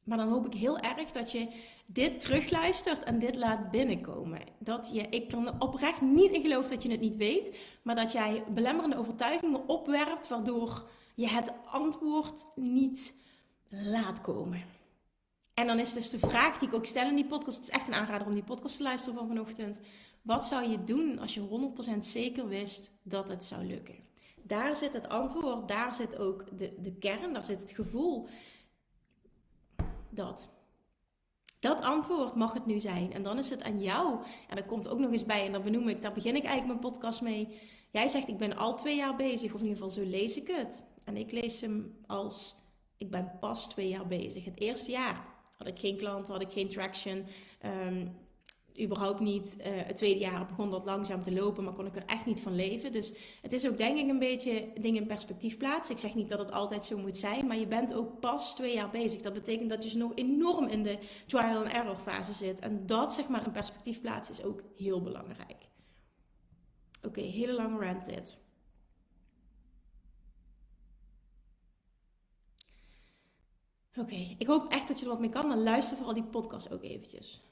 [0.08, 1.48] Maar dan hoop ik heel erg dat je
[1.86, 4.40] dit terugluistert en dit laat binnenkomen.
[4.58, 8.12] Dat je, ik kan oprecht niet in geloof dat je het niet weet, maar dat
[8.12, 13.14] jij belemmerende overtuigingen opwerpt, waardoor je het antwoord niet
[13.68, 14.62] laat komen.
[15.54, 17.74] En dan is dus de vraag die ik ook stel in die podcast, het is
[17.74, 19.80] echt een aanrader om die podcast te luisteren van vanochtend.
[20.22, 23.94] Wat zou je doen als je 100% zeker wist dat het zou lukken?
[24.42, 28.28] Daar zit het antwoord, daar zit ook de, de kern, daar zit het gevoel
[30.10, 30.56] dat.
[31.60, 33.12] Dat antwoord mag het nu zijn.
[33.12, 34.22] En dan is het aan jou.
[34.48, 35.46] En dat komt ook nog eens bij.
[35.46, 37.58] En dat benoem ik, daar begin ik eigenlijk mijn podcast mee.
[37.90, 39.54] Jij zegt, ik ben al twee jaar bezig.
[39.54, 40.84] Of in ieder geval, zo lees ik het.
[41.04, 42.56] En ik lees hem als,
[42.96, 44.44] ik ben pas twee jaar bezig.
[44.44, 45.24] Het eerste jaar
[45.56, 47.26] had ik geen klanten, had ik geen traction.
[47.64, 48.16] Um,
[48.80, 49.56] überhaupt niet.
[49.58, 52.40] Uh, het tweede jaar begon dat langzaam te lopen, maar kon ik er echt niet
[52.40, 52.92] van leven.
[52.92, 53.12] Dus
[53.42, 55.94] het is ook denk ik een beetje dingen in perspectief plaatsen.
[55.94, 58.74] Ik zeg niet dat het altijd zo moet zijn, maar je bent ook pas twee
[58.74, 59.20] jaar bezig.
[59.20, 62.60] Dat betekent dat je dus nog enorm in de trial and error fase zit.
[62.60, 65.68] En dat zeg maar in perspectief plaatsen is ook heel belangrijk.
[67.02, 68.46] Oké, hele lange rant dit.
[73.96, 76.72] Oké, ik hoop echt dat je er wat mee kan, maar luister vooral die podcast
[76.72, 77.47] ook eventjes.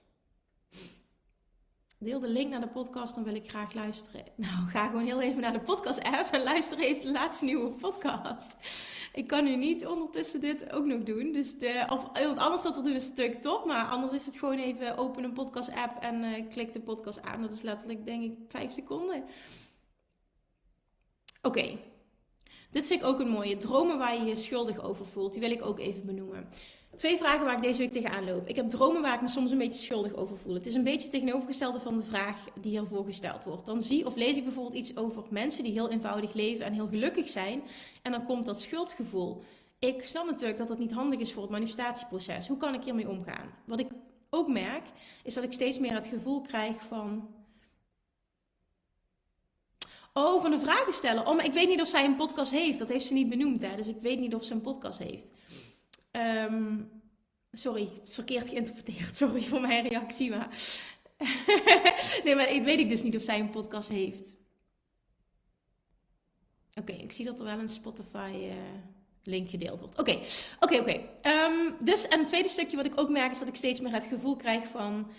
[1.99, 4.25] Deel de link naar de podcast, dan wil ik graag luisteren.
[4.37, 8.57] Nou, ga gewoon heel even naar de podcast-app en luister even de laatste nieuwe podcast.
[9.13, 11.33] Ik kan nu niet ondertussen dit ook nog doen.
[11.33, 13.65] Dus de, of iemand anders dat te doen is natuurlijk top.
[13.65, 17.41] Maar anders is het gewoon even open een podcast-app en uh, klik de podcast aan.
[17.43, 19.25] Dat is letterlijk, denk ik, vijf seconden.
[21.43, 21.79] Oké.
[22.71, 23.57] Dit vind ik ook een mooie.
[23.57, 25.33] Dromen waar je je schuldig over voelt.
[25.33, 26.49] Die wil ik ook even benoemen.
[26.97, 28.49] Twee vragen waar ik deze week tegenaan loop.
[28.49, 30.55] Ik heb dromen waar ik me soms een beetje schuldig over voel.
[30.55, 33.67] Het is een beetje tegenovergestelde van de vraag die hiervoor gesteld wordt.
[33.67, 36.87] Dan zie of lees ik bijvoorbeeld iets over mensen die heel eenvoudig leven en heel
[36.89, 37.63] gelukkig zijn.
[38.03, 39.43] En dan komt dat schuldgevoel.
[39.79, 42.49] Ik snap natuurlijk dat dat niet handig is voor het manifestatieproces.
[42.49, 43.55] Hoe kan ik hiermee omgaan?
[43.65, 43.89] Wat ik
[44.31, 44.85] ook merk,
[45.25, 47.29] is dat ik steeds meer het gevoel krijg van
[50.13, 51.27] Oh, van de vragen stellen.
[51.27, 52.79] Oh, maar ik weet niet of zij een podcast heeft.
[52.79, 53.77] Dat heeft ze niet benoemd, hè.
[53.77, 55.31] Dus ik weet niet of ze een podcast heeft.
[56.17, 56.83] Ehm,
[57.53, 59.17] sorry, verkeerd geïnterpreteerd.
[59.23, 60.49] Sorry voor mijn reactie, maar...
[62.25, 64.35] nee, maar ik weet ik dus niet of zij een podcast heeft.
[66.75, 68.55] Oké, ik zie dat er wel een Spotify uh,
[69.23, 69.99] link gedeeld wordt.
[69.99, 70.19] Oké,
[70.61, 71.01] oké, oké.
[71.23, 73.93] Ehm, dus, en het tweede stukje wat ik ook merk is dat ik steeds meer
[73.93, 75.11] het gevoel krijg van...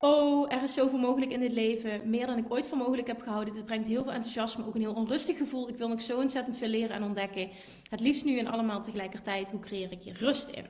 [0.00, 2.10] Oh, er is zoveel mogelijk in dit leven.
[2.10, 3.54] Meer dan ik ooit voor mogelijk heb gehouden.
[3.54, 5.68] Dit brengt heel veel enthousiasme, ook een heel onrustig gevoel.
[5.68, 7.50] Ik wil nog zo ontzettend veel leren en ontdekken.
[7.90, 9.50] Het liefst nu en allemaal tegelijkertijd.
[9.50, 10.66] Hoe creëer ik je rust in?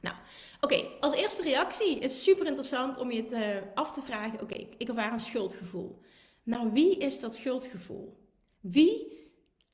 [0.00, 0.16] Nou,
[0.60, 4.88] oké, als eerste reactie is super interessant om je te, af te vragen: oké, ik
[4.88, 5.98] ervaar een schuldgevoel.
[6.42, 8.18] Naar wie is dat schuldgevoel?
[8.60, 9.18] Wie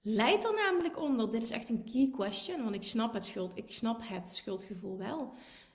[0.03, 1.31] leidt er namelijk onder?
[1.31, 4.99] Dit is echt een key question, want ik snap het, schuld, ik snap het schuldgevoel
[4.99, 5.33] wel.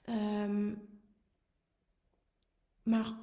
[0.09, 0.89] Um,
[2.83, 3.13] maar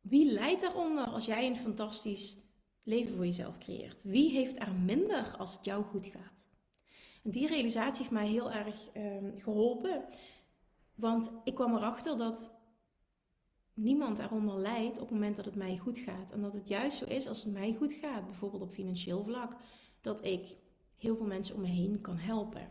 [0.00, 2.38] wie leidt daaronder als jij een fantastisch
[2.82, 4.02] leven voor jezelf creëert?
[4.02, 6.48] Wie heeft er minder als het jou goed gaat?
[7.22, 10.04] En die realisatie heeft mij heel erg um, geholpen.
[10.94, 12.60] Want ik kwam erachter dat
[13.74, 16.30] niemand eronder lijdt op het moment dat het mij goed gaat.
[16.30, 19.56] En dat het juist zo is als het mij goed gaat, bijvoorbeeld op financieel vlak,
[20.00, 20.56] dat ik
[20.96, 22.68] heel veel mensen om me heen kan helpen.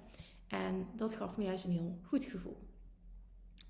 [0.48, 2.71] En dat gaf me juist een heel goed gevoel.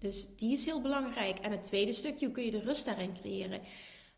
[0.01, 1.39] Dus die is heel belangrijk.
[1.39, 3.61] En het tweede stukje, hoe kun je de rust daarin creëren?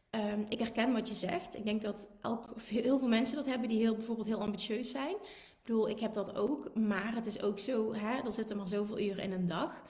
[0.10, 1.56] Ehm, ik herken wat je zegt.
[1.56, 5.16] Ik denk dat elk, heel veel mensen dat hebben die heel, bijvoorbeeld heel ambitieus zijn.
[5.16, 6.76] Ik bedoel, ik heb dat ook.
[6.76, 9.84] Maar het is ook zo, hè, er zitten maar zoveel uren in een dag.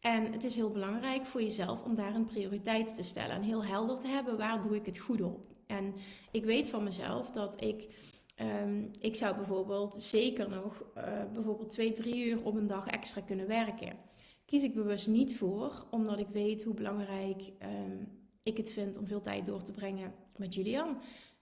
[0.00, 3.36] En het is heel belangrijk voor jezelf om daar een prioriteit te stellen.
[3.36, 5.54] En heel helder te hebben, waar doe ik het goed op?
[5.66, 5.94] En
[6.30, 7.88] ik weet van mezelf dat ik...
[8.36, 13.20] Ehm, ik zou bijvoorbeeld zeker nog uh, bijvoorbeeld twee, drie uur op een dag extra
[13.20, 14.07] kunnen werken
[14.48, 18.08] kies ik bewust niet voor, omdat ik weet hoe belangrijk um,
[18.42, 20.98] ik het vind om veel tijd door te brengen met Julian.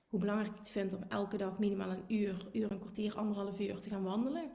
[0.09, 3.61] Hoe belangrijk ik het vind om elke dag minimaal een uur, uur, een kwartier, anderhalf
[3.61, 4.51] uur te gaan wandelen.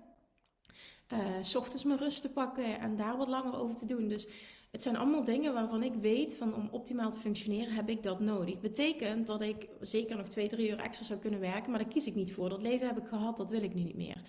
[1.14, 4.08] Uh, s ochtends mijn rust te pakken en daar wat langer over te doen.
[4.08, 4.30] Dus
[4.72, 8.20] het zijn allemaal dingen waarvan ik weet van om optimaal te functioneren heb ik dat
[8.20, 8.60] nodig.
[8.60, 12.06] Betekent dat ik zeker nog twee, drie uur extra zou kunnen werken, maar daar kies
[12.06, 12.50] ik niet voor.
[12.50, 14.22] Dat leven heb ik gehad, dat wil ik nu niet meer.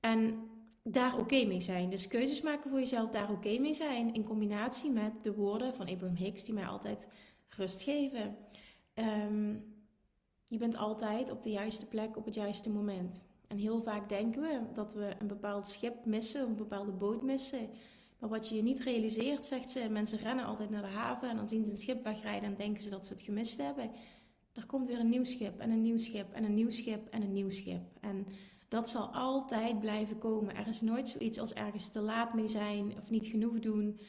[0.00, 0.48] En
[0.88, 1.90] daar oké mee zijn.
[1.90, 4.14] Dus keuzes maken voor jezelf, daar oké mee zijn.
[4.14, 7.08] In combinatie met de woorden van Abraham Hicks, die mij altijd
[7.48, 8.36] rust geven.
[8.94, 9.54] Ehm,
[10.46, 13.24] je bent altijd op de juiste plek op het juiste moment.
[13.48, 17.68] En heel vaak denken we dat we een bepaald schip missen, een bepaalde boot missen.
[18.18, 21.48] Maar wat je niet realiseert, zegt ze, mensen rennen altijd naar de haven en dan
[21.48, 23.90] zien ze een schip wegrijden en denken ze dat ze het gemist hebben.
[24.52, 27.22] Er komt weer een nieuw schip en een nieuw schip en een nieuw schip en
[27.22, 27.82] een nieuw schip.
[28.00, 28.26] En
[28.68, 30.56] dat zal altijd blijven komen.
[30.56, 34.00] Er is nooit zoiets als ergens te laat mee zijn of niet genoeg doen.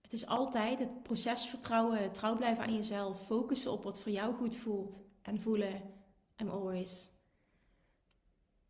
[0.00, 4.34] Het is altijd het proces vertrouwen, trouw blijven aan jezelf, focussen op wat voor jou
[4.34, 5.82] goed voelt en voelen
[6.42, 7.10] I'm always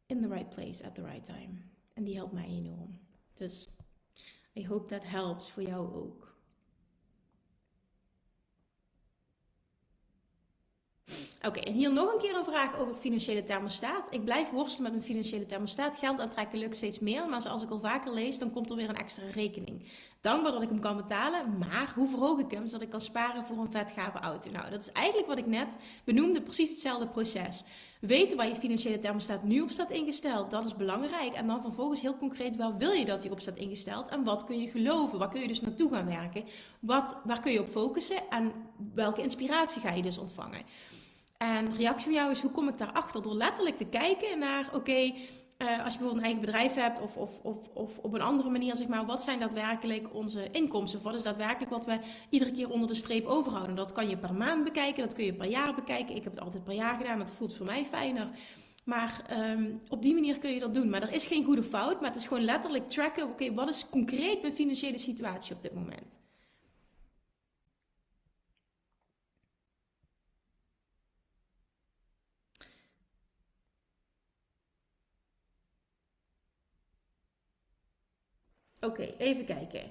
[0.06, 1.62] in the right place at the right time.
[1.94, 2.98] En die helpt mij enorm.
[3.34, 3.68] Dus
[4.54, 6.31] I hope that helps voor jou ook.
[11.46, 14.06] Oké, en hier nog een keer een vraag over financiële thermostaat.
[14.10, 15.98] Ik blijf worstelen met mijn financiële thermostaat.
[15.98, 18.88] Geld aantrekken lukt steeds meer, maar zoals ik al vaker lees, dan komt er weer
[18.88, 19.86] een extra rekening.
[20.20, 23.44] Dankbaar dat ik hem kan betalen, maar hoe verhoog ik hem zodat ik kan sparen
[23.44, 24.50] voor een vetgave auto?
[24.50, 27.64] Nou, dat is eigenlijk wat ik net benoemde, precies hetzelfde proces.
[28.00, 31.32] Weten waar je financiële thermostaat nu op staat ingesteld, dat is belangrijk.
[31.32, 34.08] En dan vervolgens heel concreet, waar wil je dat hij op staat ingesteld?
[34.08, 35.18] En wat kun je geloven?
[35.18, 36.44] Waar kun je dus naartoe gaan werken?
[36.80, 38.30] Wat, waar kun je op focussen?
[38.30, 38.52] En
[38.94, 40.62] welke inspiratie ga je dus ontvangen?
[41.42, 43.22] En reactie van jou is, hoe kom ik daarachter?
[43.22, 47.16] Door letterlijk te kijken naar, oké, eh, als je bijvoorbeeld een eigen bedrijf hebt of,
[47.16, 50.98] of, of, of op een andere manier, zeg maar, wat zijn daadwerkelijk onze inkomsten?
[50.98, 51.98] Of wat is daadwerkelijk wat we
[52.30, 53.76] iedere keer onder de streep overhouden?
[53.76, 56.16] Dat kan je per maand bekijken, dat kun je per jaar bekijken.
[56.16, 58.28] Ik heb het altijd per jaar gedaan, dat voelt voor mij fijner.
[58.84, 60.90] Maar ehm, op die manier kun je dat doen.
[60.90, 63.88] Maar er is geen goede fout, maar het is gewoon letterlijk tracken, oké, wat is
[63.88, 66.20] concreet mijn financiële situatie op dit moment?
[78.86, 79.82] Oké, even kijken.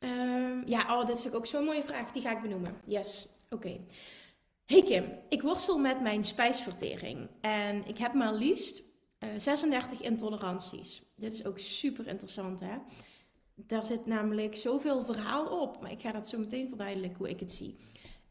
[0.00, 2.12] Um, ja, oh, dit vind ik ook zo'n mooie vraag.
[2.12, 2.80] Die ga ik benoemen.
[2.84, 3.80] Yes, oké.
[4.66, 7.28] Hey Kim, ik worstel met mijn spijsvertering.
[7.40, 8.82] En ik heb maar liefst
[9.18, 11.02] uh, eh, 36 intoleranties.
[11.16, 12.76] Dit is ook super interessant, hè?
[13.54, 15.80] Daar zit namelijk zoveel verhaal op.
[15.80, 17.76] Maar ik ga dat zo meteen verduidelijken hoe ik het zie.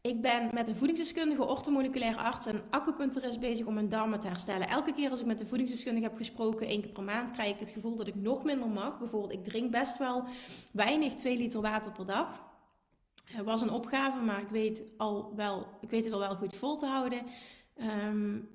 [0.08, 4.68] Ik ben met een voedingsdeskundige, orthomoleculair arts en acupuncturist bezig om mijn darmen te herstellen.
[4.68, 7.60] Elke keer als ik met de voedingsdeskundige heb gesproken, één keer per maand, krijg ik
[7.60, 8.98] het gevoel dat ik nog minder mag.
[8.98, 10.24] Bijvoorbeeld, ik drink best wel
[10.72, 12.42] weinig, 2 liter water per dag.
[13.24, 16.56] Het was een opgave, maar ik weet, al wel, ik weet het al wel goed
[16.56, 17.22] vol te houden.
[17.80, 18.48] Um,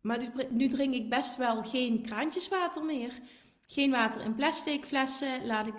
[0.00, 0.18] Maar
[0.50, 3.12] nu drink ik best wel geen kraantjeswater meer.
[3.66, 5.46] Geen water in plastic flessen.
[5.46, 5.74] Laat ik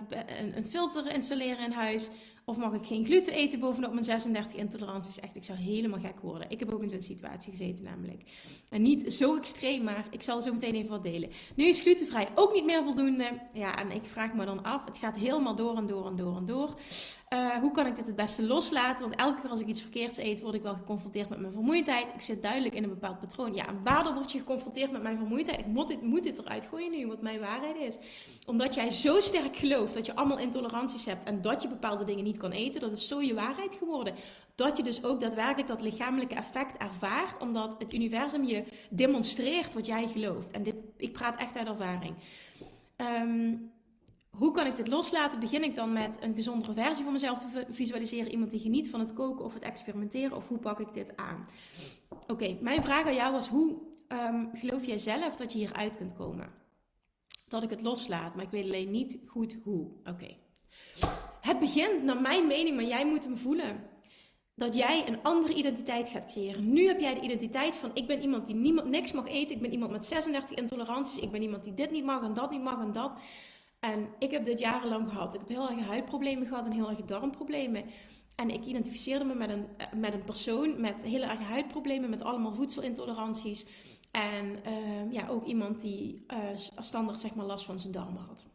[0.56, 2.10] een filter installeren in huis.
[2.50, 5.20] Of mag ik geen gluten eten bovenop mijn 36 intoleranties?
[5.20, 6.50] Echt, ik zou helemaal gek worden.
[6.50, 8.24] Ik heb ook in zo'n situatie gezeten namelijk.
[8.70, 11.30] En niet zo extreem, maar ik zal zo meteen even wat delen.
[11.56, 13.42] Nu is glutenvrij ook niet meer voldoende.
[13.54, 14.86] Ja, en ik vraag me dan af.
[14.86, 16.80] Het gaat helemaal door en door en door en door.
[17.34, 19.06] Uh, hoe kan ik dit het beste loslaten?
[19.08, 22.14] Want elke keer als ik iets verkeerds eet, word ik wel geconfronteerd met mijn vermoeidheid.
[22.14, 23.54] Ik zit duidelijk in een bepaald patroon.
[23.54, 25.60] Ja, en waardoor word je geconfronteerd met mijn vermoeidheid?
[25.60, 27.98] Ik moet dit, moet dit eruit gooien nu, wat mijn waarheid is.
[28.46, 32.24] Omdat jij zo sterk gelooft dat je allemaal intoleranties hebt en dat je bepaalde dingen
[32.24, 32.82] niet kan eten.
[32.82, 34.14] Dat is zo je waarheid geworden.
[34.56, 39.86] Dat je dus ook daadwerkelijk dat lichamelijke effect ervaart, omdat het universum je demonstreert wat
[39.86, 40.52] jij gelooft.
[40.52, 42.16] En dit, ik praat echt uit ervaring.
[42.98, 43.72] Um,
[44.38, 45.40] hoe kan ik dit loslaten?
[45.40, 48.32] Begin ik dan met een gezondere versie van mezelf te visualiseren?
[48.32, 50.38] Iemand die geniet van het koken of het experimenteren?
[50.38, 51.48] Of hoe pak ik dit aan?
[52.28, 53.76] Oké, mijn vraag aan jou was: hoe
[54.08, 56.50] ehm, geloof jij zelf dat je hieruit kunt komen?
[57.48, 59.88] Dat ik het loslaat, maar ik weet alleen niet goed hoe.
[60.06, 60.36] Oké.
[61.42, 63.84] Het begint, naar mijn mening, maar jij moet hem voelen.
[64.56, 66.74] Dat jij een andere identiteit gaat creëren.
[66.74, 69.56] Nu heb jij de identiteit van: ik ben iemand die niemand, niks mag eten.
[69.56, 71.20] Ik ben iemand met 36 intoleranties.
[71.20, 73.16] Ik ben iemand die dit niet mag en dat niet mag en dat.
[73.80, 75.34] En ik heb dit jarenlang gehad.
[75.34, 77.86] Ik heb heel erg huidproblemen gehad en heel erg darmproblemen.
[78.36, 82.22] En ik identificeerde me met een, eh, met een persoon met heel erg huidproblemen, met
[82.22, 83.66] allemaal voedselintoleranties.
[84.12, 86.38] En uh, ja, ook iemand die uh,
[86.80, 88.46] standaard zeg maar, last van zijn darmen had.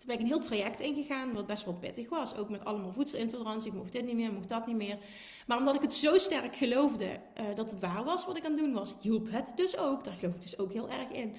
[0.00, 2.36] Toen ben ik een heel traject ingegaan, wat best wel pittig was.
[2.36, 3.70] Ook met allemaal voedselintolerantie.
[3.70, 4.98] Ik mocht dit niet meer, mocht dat niet meer.
[5.46, 8.50] Maar omdat ik het zo sterk geloofde uh, dat het waar was wat ik aan
[8.50, 10.04] het doen was, hielp het dus ook.
[10.04, 11.36] Daar geloof ik dus ook heel erg in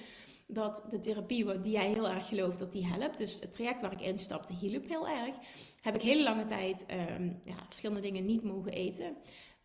[0.54, 3.18] dat de therapie die jij heel erg gelooft, dat die helpt.
[3.18, 5.36] Dus het traject waar ik instapte hielp heel erg.
[5.82, 6.86] Heb ik hele lange tijd
[7.20, 9.16] um, ja, verschillende dingen niet mogen eten.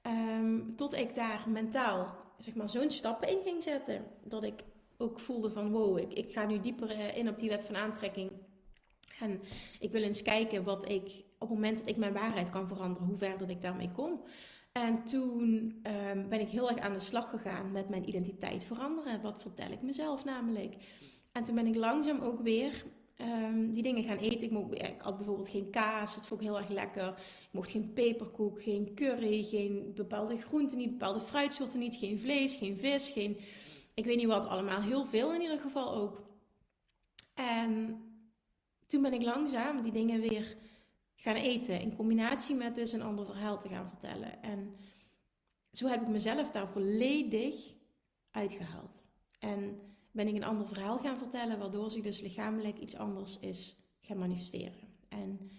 [0.03, 4.05] Um, tot ik daar mentaal zeg maar, zo'n stappen in ging zetten.
[4.25, 4.65] Dat ik
[4.99, 7.77] ook voelde van wow, ik, ik ga nu dieper eh, in op die wet van
[7.77, 8.31] aantrekking.
[9.21, 9.41] En
[9.81, 13.09] ik wil eens kijken wat ik op het moment dat ik mijn waarheid kan veranderen,
[13.09, 14.21] hoe ver dat ik daarmee kom.
[14.77, 19.23] En toen ehm, ben ik heel erg aan de slag gegaan met mijn identiteit veranderen.
[19.23, 20.75] Wat vertel ik mezelf namelijk?
[21.33, 22.85] En toen ben ik langzaam ook weer
[23.21, 24.47] um, die dingen gaan eten.
[24.47, 27.09] Ik, mocht, ik had bijvoorbeeld geen kaas, dat vond ik heel erg lekker.
[27.09, 32.55] Ik mocht geen peperkoek, geen curry, geen bepaalde groenten niet, bepaalde fruitsoorten niet, geen vlees,
[32.55, 33.37] geen vis, geen...
[33.95, 36.23] Ik weet niet wat allemaal, heel veel in ieder geval ook.
[37.35, 38.01] En
[38.87, 40.57] toen ben ik langzaam die dingen weer
[41.17, 41.81] gaan eten.
[41.81, 44.43] In combinatie met dus een ander verhaal te gaan vertellen.
[44.43, 44.77] En
[45.73, 47.75] zo heb ik mezelf daar volledig
[48.31, 49.01] uitgehaald.
[49.39, 53.77] En ben ik een ander verhaal gaan vertellen, waardoor zich dus lichamelijk iets anders is
[54.01, 54.89] gaan manifesteren.
[55.09, 55.51] En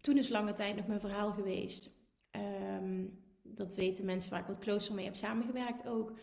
[0.00, 1.90] toen is lange tijd nog mijn verhaal geweest.
[2.30, 3.04] Ehm,
[3.42, 6.18] dat weten mensen waar ik wat closer mee heb samengewerkt ook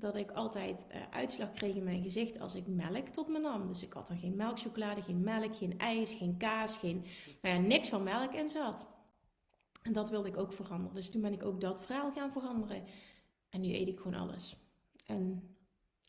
[0.00, 3.66] dat ik altijd uh, uitslag kreeg in mijn gezicht als ik melk tot me nam.
[3.66, 7.04] Dus ik had er geen melkchocolade, geen melk, geen ijs, geen kaas, geen,
[7.42, 8.86] nou ja, niks van melk in zat.
[9.82, 10.94] En dat wilde ik ook veranderen.
[10.94, 12.84] Dus toen ben ik ook dat verhaal gaan veranderen.
[13.50, 14.56] En nu eet ik gewoon alles.
[15.06, 15.56] En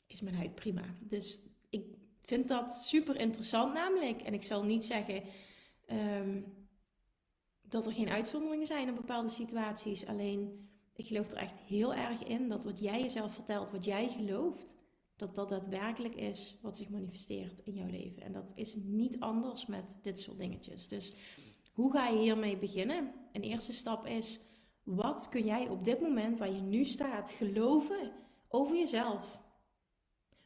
[0.08, 0.84] is mijn huid prima.
[1.00, 1.86] Dus ik
[2.22, 4.22] vind dat super interessant namelijk.
[4.22, 5.24] En ik zal niet zeggen
[5.88, 6.46] um,
[7.62, 10.06] dat er geen uitzonderingen zijn in bepaalde situaties.
[10.06, 10.69] Alleen
[11.00, 14.76] ik geloof er echt heel erg in dat wat jij jezelf vertelt, wat jij gelooft,
[15.16, 18.22] dat dat daadwerkelijk is wat zich manifesteert in jouw leven.
[18.22, 20.88] En dat is niet anders met dit soort dingetjes.
[20.88, 21.14] Dus
[21.72, 23.14] hoe ga je hiermee beginnen?
[23.32, 24.40] Een eerste stap is,
[24.84, 28.12] wat kun jij op dit moment waar je nu staat geloven
[28.48, 29.40] over jezelf?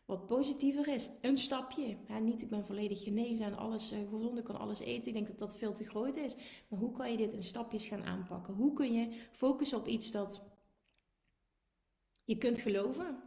[0.05, 1.97] Wat positiever is, een stapje.
[2.07, 5.07] Ja, niet, ik ben volledig genezen en alles uh, gezond, ik kan alles eten.
[5.07, 6.35] Ik denk dat dat veel te groot is.
[6.67, 8.53] Maar hoe kan je dit in stapjes gaan aanpakken?
[8.53, 10.41] Hoe kun je focussen op iets dat
[12.23, 13.23] je kunt geloven?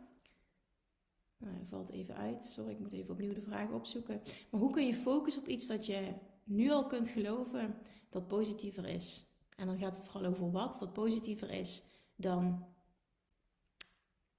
[1.38, 2.44] Nou, valt even uit.
[2.44, 4.22] Sorry, ik moet even opnieuw de vraag opzoeken.
[4.50, 7.78] Maar hoe kun je focussen op iets dat je nu al kunt geloven
[8.10, 9.26] dat positiever is?
[9.56, 11.82] En dan gaat het vooral over wat dat positiever is
[12.16, 12.66] dan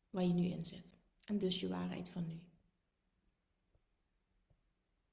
[0.09, 0.96] waar je nu in zit.
[1.27, 2.39] En dus je waarheid van nu.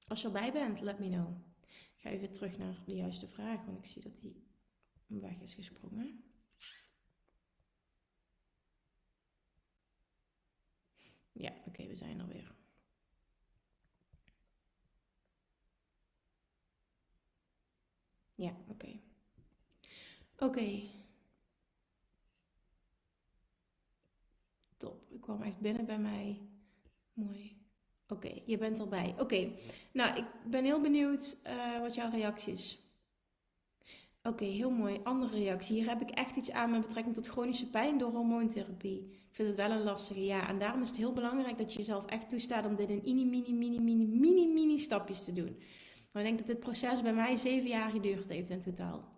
[0.07, 1.37] Als je erbij bent, let me know.
[1.67, 4.45] Ik ga even terug naar de juiste vraag, want ik zie dat die
[5.07, 6.25] weg is gesprongen.
[11.33, 12.55] Ja, oké, we zijn er weer.
[18.35, 19.01] Ja, oké.
[20.39, 20.93] Oké.
[25.14, 26.41] Ik kwam echt binnen bij mij.
[27.12, 27.57] Mooi.
[28.09, 29.14] Oké, je bent erbij.
[29.18, 29.51] Oké,
[29.93, 32.83] nou, ik ben heel benieuwd uh, wat jouw reacties.
[34.22, 35.01] Oké, heel mooi.
[35.03, 35.77] Andere reactie.
[35.77, 38.99] Hier heb ik echt iets aan met betrekking tot chronische pijn door hormoontherapie.
[39.01, 40.49] Ik vind het wel een lastige, ja.
[40.49, 43.25] En daarom is het heel belangrijk dat je jezelf echt toestaat om dit in mini,
[43.25, 45.59] mini, mini, mini, mini, mini stapjes te doen.
[46.12, 49.14] Maar ik denk dat dit proces bij mij zeven jaar geduurd heeft in totaal.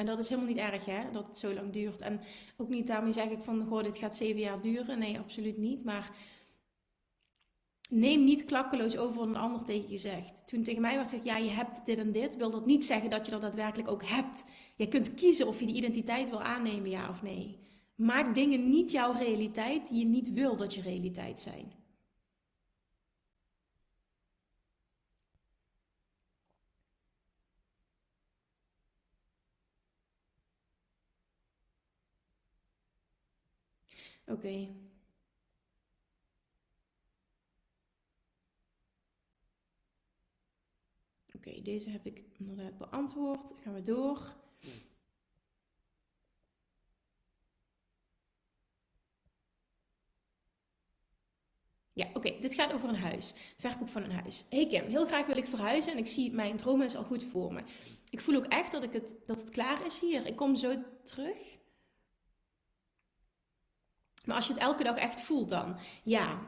[0.00, 2.00] En dat is helemaal niet erg, hè, dat het zo lang duurt.
[2.00, 2.20] En
[2.56, 4.98] ook niet daarmee zeg ik van, goh, dit gaat zeven jaar duren.
[4.98, 5.84] Nee, absoluut niet.
[5.84, 6.10] Maar
[7.90, 10.46] neem niet klakkeloos over wat een ander tegen je zegt.
[10.46, 13.10] Toen tegen mij werd gezegd, ja, je hebt dit en dit, wil dat niet zeggen
[13.10, 14.44] dat je dat daadwerkelijk ook hebt.
[14.76, 17.58] Je kunt kiezen of je die identiteit wil aannemen, ja of nee.
[17.94, 21.72] Maak dingen niet jouw realiteit die je niet wil dat je realiteit zijn.
[34.26, 34.68] Oké.
[41.34, 43.52] Oké, deze heb ik inderdaad beantwoord.
[43.62, 44.36] Gaan we door.
[51.92, 53.34] Ja, oké, dit gaat over een huis.
[53.56, 54.44] Verkoop van een huis.
[54.50, 57.52] Hey Kim, heel graag wil ik verhuizen en ik zie mijn droomhuis al goed voor
[57.52, 57.62] me.
[58.10, 60.26] Ik voel ook echt dat, ik het, dat het klaar is hier.
[60.26, 61.59] Ik kom zo terug.
[64.24, 66.38] Maar als je het elke dag echt voelt dan, ja.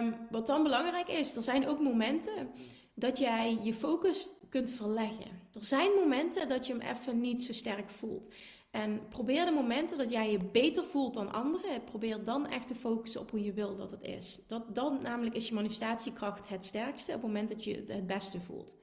[0.00, 2.50] Um, wat dan belangrijk is, er zijn ook momenten
[2.94, 5.40] dat jij je focus kunt verleggen.
[5.52, 8.28] Er zijn momenten dat je hem even niet zo sterk voelt.
[8.70, 12.74] En probeer de momenten dat jij je beter voelt dan anderen, probeer dan echt te
[12.74, 14.42] focussen op hoe je wil dat het is.
[14.46, 18.06] Dat, dan namelijk is je manifestatiekracht het sterkste op het moment dat je het het
[18.06, 18.76] beste voelt.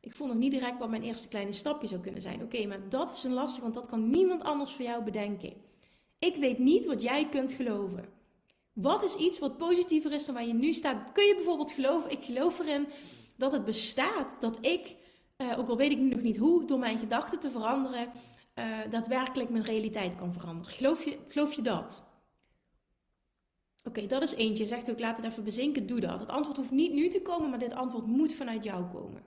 [0.00, 2.42] Ik voel nog niet direct wat mijn eerste kleine stapje zou kunnen zijn.
[2.42, 5.52] Oké, maar dat is een lastig, want dat kan niemand anders voor jou bedenken.
[6.20, 8.08] Ik weet niet wat jij kunt geloven.
[8.72, 11.12] Wat is iets wat positiever is dan waar je nu staat?
[11.12, 12.86] Kun je bijvoorbeeld geloven, ik geloof erin
[13.36, 14.96] dat het bestaat, dat ik,
[15.36, 18.12] uh, ook al weet ik nu nog niet hoe, door mijn gedachten te veranderen,
[18.54, 20.72] uh, daadwerkelijk mijn realiteit kan veranderen.
[20.72, 22.08] Geloof je, je dat?
[23.84, 24.62] Oké, dat is eentje.
[24.62, 26.20] Je zegt ook, laat het even bezinken, doe dat.
[26.20, 29.22] Het antwoord hoeft niet nu te komen, maar dit antwoord moet vanuit jou komen.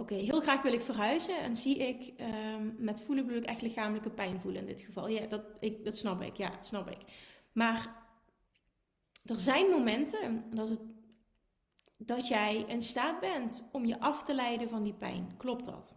[0.00, 3.62] Oké, heel graag wil ik verhuizen en zie ik um, met voelen bedoel ik echt
[3.62, 5.08] lichamelijke pijn voelen in dit geval.
[5.08, 6.36] Ja, dat, ik, dat snap ik.
[6.36, 6.98] Ja, dat snap ik.
[7.52, 7.96] Maar
[9.24, 10.80] er zijn momenten dat, het,
[11.96, 15.36] dat jij in staat bent om je af te leiden van die pijn.
[15.36, 15.96] Klopt dat?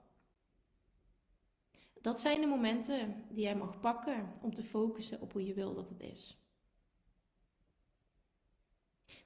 [2.01, 5.73] Dat zijn de momenten die jij mag pakken om te focussen op hoe je wil
[5.73, 6.40] dat het is.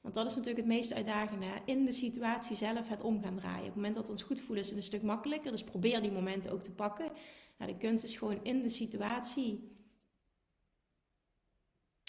[0.02, 1.46] Want dat is natuurlijk het meest uitdagende.
[1.66, 3.60] In de situatie zelf het om gaan draaien.
[3.60, 5.52] Op het moment dat we ons goed voelen is het een stuk makkelijker.
[5.52, 7.12] Dus probeer die momenten ook te pakken.
[7.58, 9.76] Nou, de kunst is gewoon in de situatie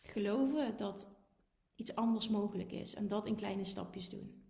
[0.05, 1.09] geloven dat
[1.75, 2.95] iets anders mogelijk is.
[2.95, 4.45] En dat in kleine stapjes doen.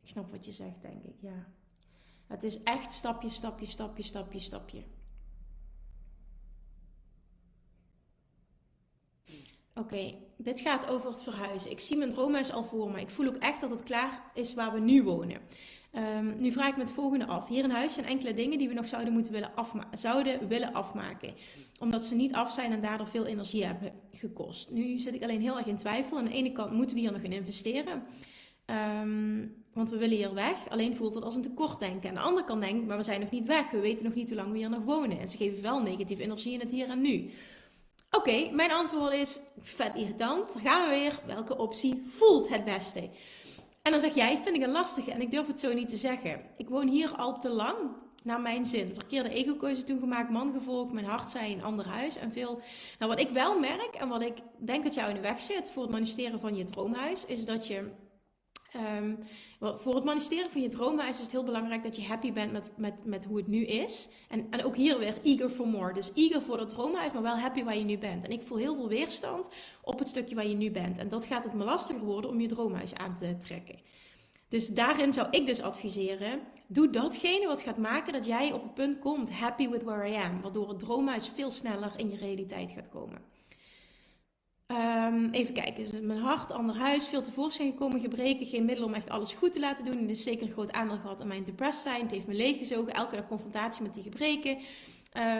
[0.00, 1.20] Ik snap wat je zegt, denk ik.
[1.20, 1.52] Ja.
[2.26, 4.84] Het is echt stapje, stapje, stapje, stapje, stapje.
[9.78, 11.70] Oké, dit gaat over het verhuizen.
[11.70, 13.00] Ik zie mijn droomhuis al voor me.
[13.00, 15.40] Ik voel ook echt dat het klaar is waar we nu wonen.
[16.18, 17.48] Um, nu vraag ik me het volgende af.
[17.48, 19.50] Hier in huis zijn enkele dingen die we nog zouden, moeten willen,
[19.92, 21.34] zouden willen afmaken.
[21.80, 24.70] Omdat ze niet af zijn en daardoor veel energie hebben gekost.
[24.70, 26.18] Nu zit ik alleen heel erg in twijfel.
[26.18, 28.02] Aan de ene kant moeten we hier nog in investeren.
[29.02, 30.68] Um, want we willen hier weg.
[30.68, 32.08] Alleen voelt het als een tekort denken.
[32.08, 33.70] Aan de andere kant denk ik, maar we zijn nog niet weg.
[33.70, 35.18] We weten nog niet hoe lang we hier nog wonen.
[35.18, 37.30] En ze geven wel negatieve energie in het hier en nu.
[38.10, 40.52] Oké, mijn antwoord is vet irritant.
[40.52, 41.20] Dan gaan we weer.
[41.26, 43.10] Welke optie voelt het beste?
[43.82, 45.96] En dan zeg jij, vind ik een lastige en ik durf het zo niet te
[45.96, 46.40] zeggen.
[46.56, 47.76] Ik woon hier al te lang,
[48.22, 48.94] naar mijn zin.
[48.94, 52.60] Verkeerde ego-keuze toen gemaakt, man gevolgd, mijn hart zei een ander huis en veel.
[52.98, 55.70] Nou, wat ik wel merk en wat ik denk dat jou in de weg zit
[55.70, 57.90] voor het manifesteren van je droomhuis, is dat je
[58.76, 59.18] Um,
[59.60, 62.70] voor het manifesteren van je droomhuis is het heel belangrijk dat je happy bent met,
[62.76, 64.08] met, met hoe het nu is.
[64.28, 65.92] En, en ook hier weer eager for more.
[65.92, 68.24] Dus eager voor dat droomhuis, maar wel happy waar je nu bent.
[68.24, 69.48] En ik voel heel veel weerstand
[69.82, 70.98] op het stukje waar je nu bent.
[70.98, 73.78] En dat gaat het me lastiger worden om je droomhuis aan te trekken.
[74.48, 78.74] Dus daarin zou ik dus adviseren: doe datgene wat gaat maken dat jij op het
[78.74, 80.40] punt komt, happy with where I am.
[80.40, 83.37] Waardoor het droomhuis veel sneller in je realiteit gaat komen.
[84.72, 89.08] Um, even kijken, mijn hart, ander huis, veel tevoorschijn gekomen, gebreken, geen middel om echt
[89.08, 90.00] alles goed te laten doen.
[90.00, 92.02] Het is zeker een groot aandeel gehad aan mijn depressed zijn.
[92.02, 94.58] Het heeft me leeggezogen, elke confrontatie met die gebreken.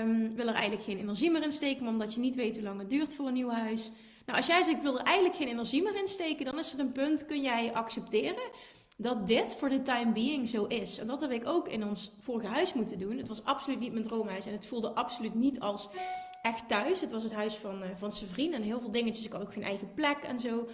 [0.02, 2.78] Um, wil er eigenlijk geen energie meer in steken, omdat je niet weet hoe lang
[2.78, 3.90] het duurt voor een nieuw huis.
[4.26, 6.70] Nou, als jij zegt, ik wil er eigenlijk geen energie meer in steken, dan is
[6.70, 8.50] het een punt, kun jij accepteren
[8.96, 10.98] dat dit voor de time being zo is.
[10.98, 13.16] En dat heb ik ook in ons vorige huis moeten doen.
[13.16, 15.88] Het was absoluut niet mijn droomhuis en het voelde absoluut niet als
[16.42, 17.00] echt thuis.
[17.00, 19.26] Het was het huis van, uh, van zijn en heel veel dingetjes.
[19.26, 20.68] Ik had ook geen eigen plek en zo.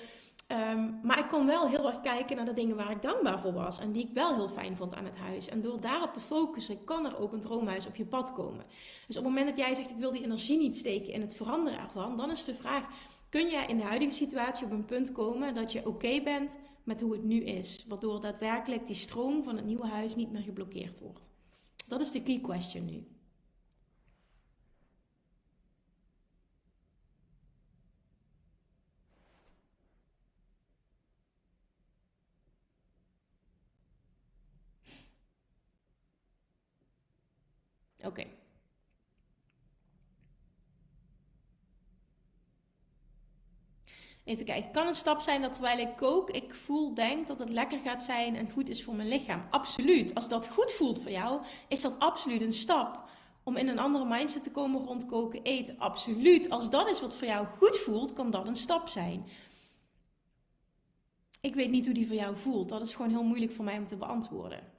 [0.47, 3.53] Ehm, maar ik kon wel heel erg kijken naar de dingen waar ik dankbaar voor
[3.53, 3.79] was.
[3.79, 5.49] En die ik wel heel fijn vond aan het huis.
[5.49, 8.65] En door daarop te focussen, kan er ook een droomhuis op je pad komen.
[9.07, 11.37] Dus op het moment dat jij zegt, ik wil die energie niet steken in het
[11.37, 12.17] veranderen ervan.
[12.17, 12.89] Dan is de vraag,
[13.29, 17.01] kun jij in de huidige situatie op een punt komen dat je oké bent met
[17.01, 17.85] hoe het nu is?
[17.89, 21.31] Waardoor daadwerkelijk die stroom van het nieuwe huis niet meer geblokkeerd wordt.
[21.89, 23.14] Dat is de key question nu.
[38.05, 38.24] Oké.
[44.24, 44.70] Even kijken.
[44.70, 48.02] Kan een stap zijn dat terwijl ik kook, ik voel, denk dat het lekker gaat
[48.02, 49.46] zijn en goed is voor mijn lichaam?
[49.50, 50.14] Absoluut.
[50.14, 53.05] Als dat goed voelt voor jou, is dat absoluut een stap.
[53.42, 55.78] Om in een andere mindset te komen rond koken, eten.
[55.78, 56.50] Absoluut.
[56.50, 59.26] Als dat is wat voor jou goed voelt, kan dat een stap zijn.
[61.40, 62.68] Ik weet niet hoe die voor jou voelt.
[62.68, 64.74] Dat is gewoon heel moeilijk voor mij om te beantwoorden.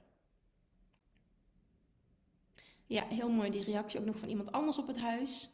[2.86, 5.50] Ja, heel mooi die reactie ook nog van iemand anders op het huis.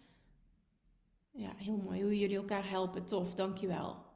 [1.30, 3.06] Ja, heel mooi hoe jullie elkaar helpen.
[3.06, 4.10] Tof, dankjewel.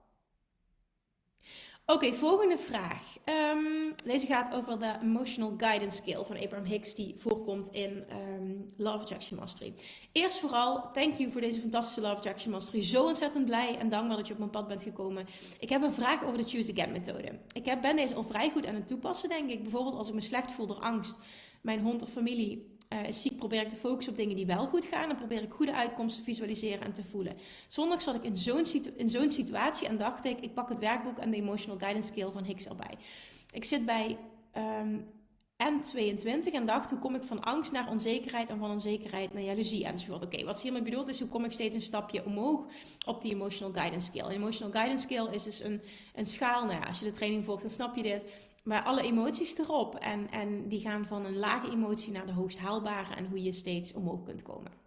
[1.87, 3.17] Oké, volgende vraag.
[3.25, 8.73] Ehm, deze gaat over de Emotional Guidance Scale van Abraham Hicks, die voorkomt in um,
[8.77, 9.75] Love Attraction Mastery.
[10.13, 12.83] Eerst vooral, thank you voor deze fantastische Love Attraction Mastery.
[12.83, 15.27] Zo ontzettend blij en dankbaar dat je op mijn pad bent gekomen.
[15.59, 17.39] Ik heb een vraag over de Choose Again methode.
[17.53, 19.63] Ik ben deze al vrij goed aan het toepassen, denk ik.
[19.63, 21.19] Bijvoorbeeld als ik me slecht voel door angst,
[21.61, 24.85] mijn hond of familie uh, ziek probeer ik te focussen op dingen die wel goed
[24.85, 25.11] gaan.
[25.11, 27.37] En probeer ik goede uitkomsten te visualiseren en te voelen.
[27.67, 28.23] Zondag zat ik
[28.97, 32.33] in zo'n situatie en dacht ik, ik pak het werkboek en de Emotional Guidance Scale
[32.33, 32.95] van Hicks erbij.
[33.51, 34.19] Ik zit bij
[34.57, 35.07] um,
[35.65, 39.85] N22 en dacht, hoe kom ik van angst naar onzekerheid en van onzekerheid naar jaloezie
[39.85, 40.23] enzovoort.
[40.23, 42.67] Oké, wat hiermee bedoeld is, hoe kom ik steeds een stapje omhoog
[43.07, 44.33] op die Emotional Guidance Scale.
[44.33, 45.81] emotional Guidance Scale is dus een,
[46.15, 48.25] een schaal, nou ja, als je de training volgt, dan snap je dit
[48.67, 49.95] maar alle emoties erop.
[49.95, 53.53] En, en die gaan van een lage emotie naar de hoogst haalbare en hoe je
[53.53, 54.85] steeds omhoog kunt komen.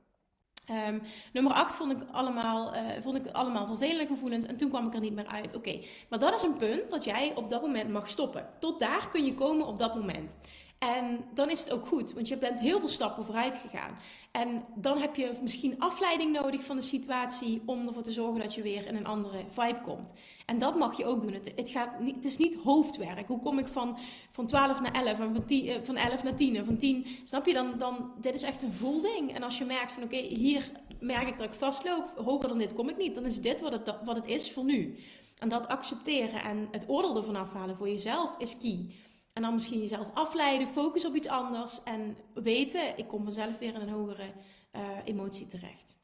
[0.88, 1.02] Um,
[1.34, 4.94] nummer 8 vond ik, allemaal, uh, vond ik allemaal vervelende gevoelens en toen kwam ik
[4.94, 5.56] er niet meer uit.
[5.56, 8.50] Oké, maar dat is een punt dat jij op dat moment mag stoppen.
[8.60, 10.38] Tot daar kun je komen op dat moment.
[10.80, 13.98] En dan is het ook goed, want je bent heel veel stappen vooruit gegaan.
[14.32, 18.54] En dan heb je misschien afleiding nodig van de situatie om ervoor te zorgen dat
[18.54, 20.14] je weer in een andere vibe komt.
[20.46, 21.34] En dat mag je ook doen.
[21.56, 23.28] Het, gaat niet, het is niet hoofdwerk.
[23.28, 23.98] Hoe kom ik van,
[24.32, 27.06] van 12 naar 11 en van, 10, eh, van 11 naar 10 en van 10?
[27.24, 28.12] Snap je dan, dan?
[28.22, 29.36] Dit is echt een voelding.
[29.36, 32.74] En als je merkt van oké, hier merk ik dat ik vastloop, hoger dan dit
[32.74, 34.98] kom ik niet, dan is dit wat het, wat het is voor nu.
[35.40, 38.86] En dat accepteren en het oordeel ervan afhalen voor jezelf is key.
[39.34, 43.74] En dan misschien jezelf afleiden, focus op iets anders en weten, ik kom vanzelf weer
[43.74, 44.34] in een hogere
[44.72, 45.98] uh, emotie terecht.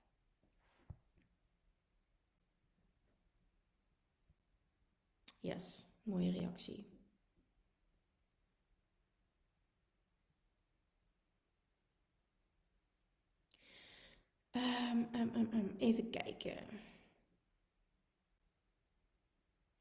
[5.40, 6.86] Yes, mooie reactie.
[14.56, 16.85] Um, um, um, even kijken.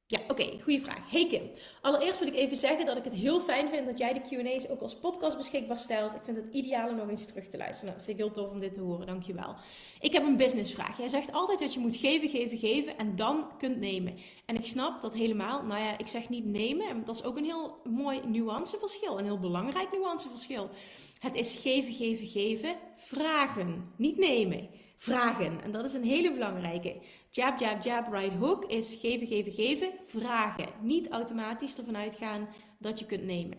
[0.07, 1.11] Ja, oké, goede vraag.
[1.11, 1.51] Hey Kim,
[1.81, 4.69] allereerst wil ik even zeggen dat ik het heel fijn vind dat jij de Q&A's
[4.69, 6.15] ook als podcast beschikbaar stelt.
[6.15, 7.85] Ik vind het ideaal om nog eens terug te luisteren.
[7.85, 9.55] Nou, dat vind ik heel tof om dit te horen, dankjewel.
[10.01, 10.99] Ik heb een businessvraag.
[10.99, 14.19] Jij zegt altijd dat je moet geven, geven, geven en dan kunt nemen.
[14.47, 15.63] En ik snap dat helemaal.
[15.63, 19.41] Nou ja, ik zeg niet nemen, dat is ook een heel mooi nuanceverschil, een heel
[19.41, 20.71] belangrijk nuanceverschil.
[21.19, 24.69] Het is geven, geven, geven, vragen, niet nemen.
[24.97, 25.63] Vragen.
[25.63, 26.97] En dat is een hele belangrijke.
[27.35, 30.68] Jab, jab, jab, right hook is geven, geven, geven, vragen.
[30.80, 33.59] Niet automatisch ervan uitgaan dat je kunt nemen.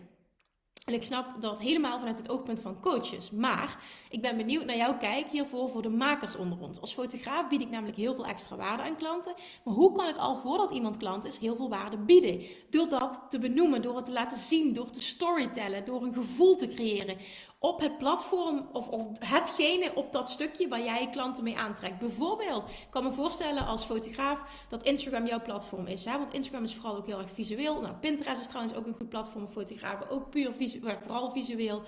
[0.86, 3.30] En ik snap dat helemaal vanuit het oogpunt van coaches.
[3.30, 6.80] Maar ik ben benieuwd naar jouw kijk hiervoor voor de makers onder ons.
[6.80, 9.34] Als fotograaf bied ik namelijk heel veel extra waarde aan klanten.
[9.64, 12.40] Maar hoe kan ik al voordat iemand klant is heel veel waarde bieden?
[12.70, 16.56] Door dat te benoemen, door het te laten zien, door te storytellen, door een gevoel
[16.56, 17.16] te creëren
[17.58, 21.98] op het platform of, of hetgene op dat stukje waar jij klanten mee aantrekt.
[21.98, 26.04] Bijvoorbeeld, ik kan me voorstellen als fotograaf dat Instagram jouw platform is.
[26.04, 26.18] Hè?
[26.18, 27.80] Want Instagram is vooral ook heel erg visueel.
[27.80, 30.10] Nou, Pinterest is trouwens ook een goed platform voor fotografen.
[30.10, 31.82] Ook puur visueel, vooral visueel.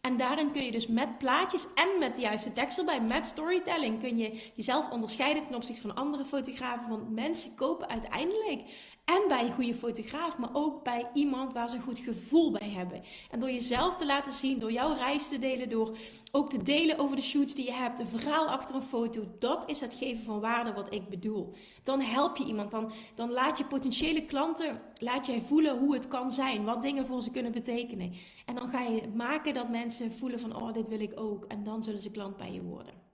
[0.00, 4.00] En daarin kun je dus met plaatjes en met de juiste tekst erbij, met storytelling,
[4.00, 6.88] kun je jezelf onderscheiden ten opzichte van andere fotografen.
[6.88, 8.60] Want mensen kopen uiteindelijk
[9.06, 12.68] en bij een goede fotograaf, maar ook bij iemand waar ze een goed gevoel bij
[12.68, 13.02] hebben.
[13.30, 15.96] En door jezelf te laten zien, door jouw reis te delen, door
[16.32, 19.70] ook te delen over de shoots die je hebt, de verhaal achter een foto, dat
[19.70, 21.52] is het geven van waarde wat ik bedoel.
[21.82, 26.08] Dan help je iemand, dan, dan laat je potentiële klanten, laat jij voelen hoe het
[26.08, 28.12] kan zijn, wat dingen voor ze kunnen betekenen.
[28.46, 31.44] En dan ga je maken dat mensen voelen van, oh, dit wil ik ook.
[31.44, 33.05] En dan zullen ze klant bij je worden.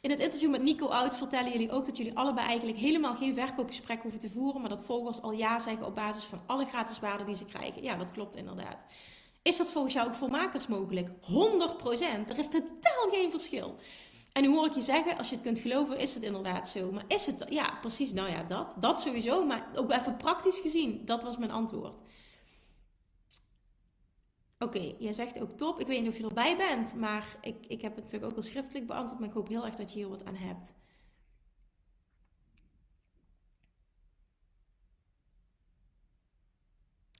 [0.00, 3.34] In het interview met Nico Oud vertellen jullie ook dat jullie allebei eigenlijk helemaal geen
[3.34, 7.00] verkoopgesprek hoeven te voeren, maar dat volgers al ja zeggen op basis van alle gratis
[7.00, 7.82] waarden die ze krijgen.
[7.82, 8.86] Ja, dat klopt inderdaad.
[9.42, 11.08] Is dat volgens jou ook voor makers mogelijk?
[11.08, 11.10] 100%.
[12.28, 13.74] Er is totaal geen verschil.
[14.32, 16.92] En nu hoor ik je zeggen, als je het kunt geloven, is het inderdaad zo.
[16.92, 18.74] Maar is het, ja, precies, nou ja, dat.
[18.80, 22.00] Dat sowieso, maar ook even praktisch gezien, dat was mijn antwoord.
[24.58, 25.80] Oké, jij zegt ook top.
[25.80, 28.42] Ik weet niet of je erbij bent, maar ik, ik heb het natuurlijk ook al
[28.42, 29.20] schriftelijk beantwoord.
[29.20, 30.74] Maar ik hoop heel erg dat je hier wat aan hebt.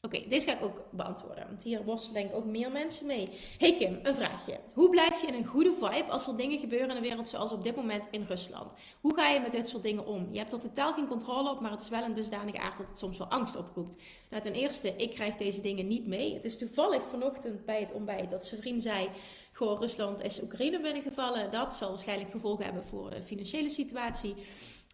[0.06, 3.28] Oké, deze ga ik ook beantwoorden, want hier worstelen denk ik ook meer mensen mee.
[3.58, 4.58] Hey Kim, een vraagje.
[4.72, 7.52] Hoe blijf je in een goede vibe als er dingen gebeuren in de wereld zoals
[7.52, 8.74] op dit moment in Rusland?
[9.00, 10.28] Hoe ga je met dit soort dingen om?
[10.30, 12.88] Je hebt er totaal geen controle op, maar het is wel een dusdanige aard dat
[12.88, 13.96] het soms wel angst oproept.
[14.30, 16.34] Nou, ten eerste, ik krijg deze dingen niet mee.
[16.34, 19.08] Het is toevallig vanochtend bij het ontbijt dat zijn vriend zei...
[19.52, 21.50] Goh, Rusland is Oekraïne binnengevallen.
[21.50, 24.34] Dat zal waarschijnlijk gevolgen hebben voor de financiële situatie.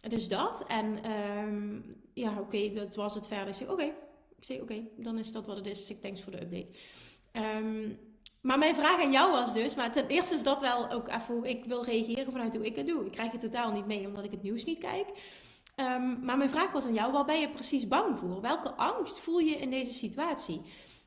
[0.08, 0.64] Dus dat.
[0.68, 3.48] En um, ja, oké, dat was het verder.
[3.48, 3.92] Ik zeg, oké,
[4.42, 5.78] ik zei, oké, dan is dat wat het is.
[5.78, 6.72] Dus ik thanks voor de update.
[7.32, 7.98] Um,
[8.40, 11.34] maar mijn vraag aan jou was dus, maar ten eerste is dat wel ook even
[11.34, 13.04] hoe ik wil reageren vanuit hoe ik het doe.
[13.06, 15.06] Ik krijg het totaal niet mee omdat ik het nieuws niet kijk.
[15.76, 18.40] Um, maar mijn vraag was aan jou, waar ben je precies bang voor?
[18.40, 20.62] Welke angst voel je in deze situatie?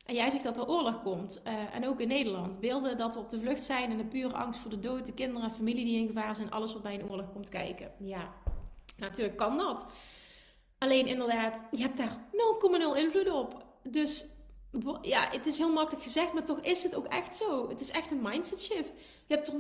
[0.06, 1.42] En jij zegt dat er oorlog komt.
[1.48, 2.60] Uh, en ook in Nederland.
[2.60, 5.14] Beelden dat we op de vlucht zijn en de pure angst voor de dood, de
[5.14, 7.92] kinderen en familie die in gevaar zijn, alles wat bij een oorlog komt kijken.
[8.00, 8.34] Ja,
[8.98, 9.88] natuurlijk kan dat.
[10.86, 12.18] Alleen inderdaad, je hebt daar
[12.96, 13.66] 0,0 invloed op.
[13.84, 14.26] Dus
[15.02, 17.70] ja, het is heel makkelijk gezegd, maar toch is het ook echt zo.
[17.70, 18.94] Het is echt een mindset shift.
[19.28, 19.54] Je hebt er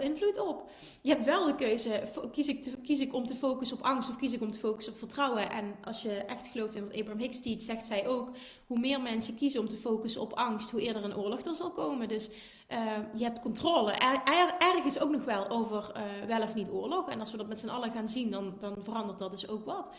[0.00, 0.70] 0,0 invloed op.
[1.00, 4.16] Je hebt wel de keuze, kies ik, kies ik om te focussen op angst of
[4.16, 5.50] kies ik om te focussen op vertrouwen.
[5.50, 8.30] En als je echt gelooft in wat Abraham Hicks teach, zegt zij ook,
[8.66, 11.70] hoe meer mensen kiezen om te focussen op angst, hoe eerder een oorlog er zal
[11.70, 12.08] komen.
[12.08, 12.30] Dus
[12.72, 13.92] uh, je hebt controle.
[13.92, 17.08] Er, er, ergens ook nog wel over uh, wel of niet oorlog.
[17.08, 19.64] En als we dat met z'n allen gaan zien, dan, dan verandert dat dus ook
[19.64, 19.90] wat.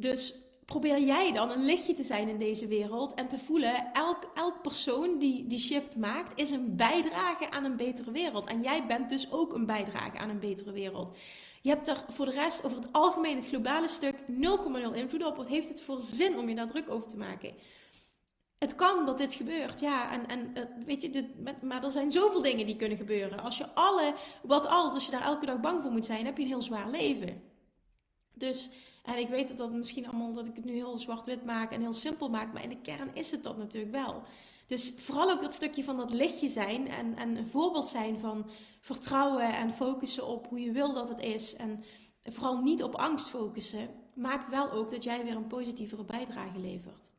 [0.00, 0.34] Dus
[0.64, 4.62] probeer jij dan een lichtje te zijn in deze wereld en te voelen, elk, elk
[4.62, 8.46] persoon die die shift maakt, is een bijdrage aan een betere wereld.
[8.46, 11.16] En jij bent dus ook een bijdrage aan een betere wereld.
[11.62, 15.36] Je hebt er voor de rest over het algemeen, het globale stuk, 0,0 invloed op.
[15.36, 17.54] Wat heeft het voor zin om je daar druk over te maken?
[18.58, 20.12] Het kan dat dit gebeurt, ja.
[20.12, 21.28] En, en eh, weet je,
[21.62, 23.40] maar er zijn zoveel dingen die kunnen gebeuren.
[23.40, 26.36] Als je alle, wat als, als je daar elke dag bang voor moet zijn, heb
[26.36, 27.42] je een heel zwaar leven.
[28.34, 28.70] Dus
[29.02, 31.80] en ik weet het dat misschien allemaal dat ik het nu heel zwart-wit maak en
[31.80, 34.22] heel simpel maak, maar in de kern is het dat natuurlijk wel.
[34.66, 38.50] Dus vooral ook dat stukje van dat lichtje zijn en, en een voorbeeld zijn van
[38.80, 41.56] vertrouwen en focussen op hoe je wil dat het is.
[41.56, 41.84] En
[42.22, 47.12] vooral niet op angst focussen, maakt wel ook dat jij weer een positievere bijdrage levert.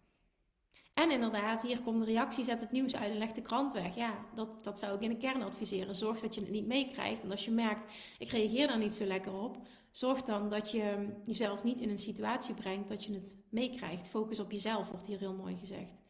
[0.94, 3.96] En inderdaad, hier komt de reactie, zet het nieuws uit en leg de krant weg.
[3.96, 5.96] Ja, dat, dat zou ik in de kern adviseren.
[5.96, 7.24] Zorg dat je het niet meekrijgt.
[7.24, 7.86] En als je merkt,
[8.18, 9.58] ik reageer daar niet zo lekker op,
[9.92, 14.08] zorg dan dat je jezelf niet in een situatie brengt dat je het meekrijgt.
[14.08, 16.02] Focus op jezelf, wordt hier heel mooi gezegd.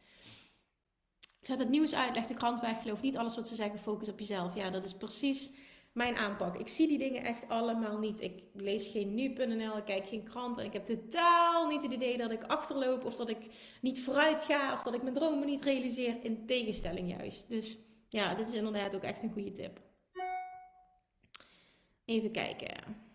[1.40, 4.08] Zet het nieuws uit, leg de krant weg, geloof niet alles wat ze zeggen, focus
[4.08, 4.54] op jezelf.
[4.54, 5.50] Ja, dat is precies
[5.92, 6.58] mijn aanpak.
[6.58, 8.20] Ik zie die dingen echt allemaal niet.
[8.20, 12.16] Ik lees geen nu.nl, ik kijk geen krant en ik heb totaal niet het idee
[12.16, 13.46] dat ik achterloop of dat ik
[13.80, 16.24] niet vooruit ga of dat ik mijn dromen niet realiseer.
[16.24, 17.48] In tegenstelling juist.
[17.48, 17.78] Dus
[18.08, 19.80] ja, dit is inderdaad ook echt een goede tip.
[22.04, 23.08] Even kijken.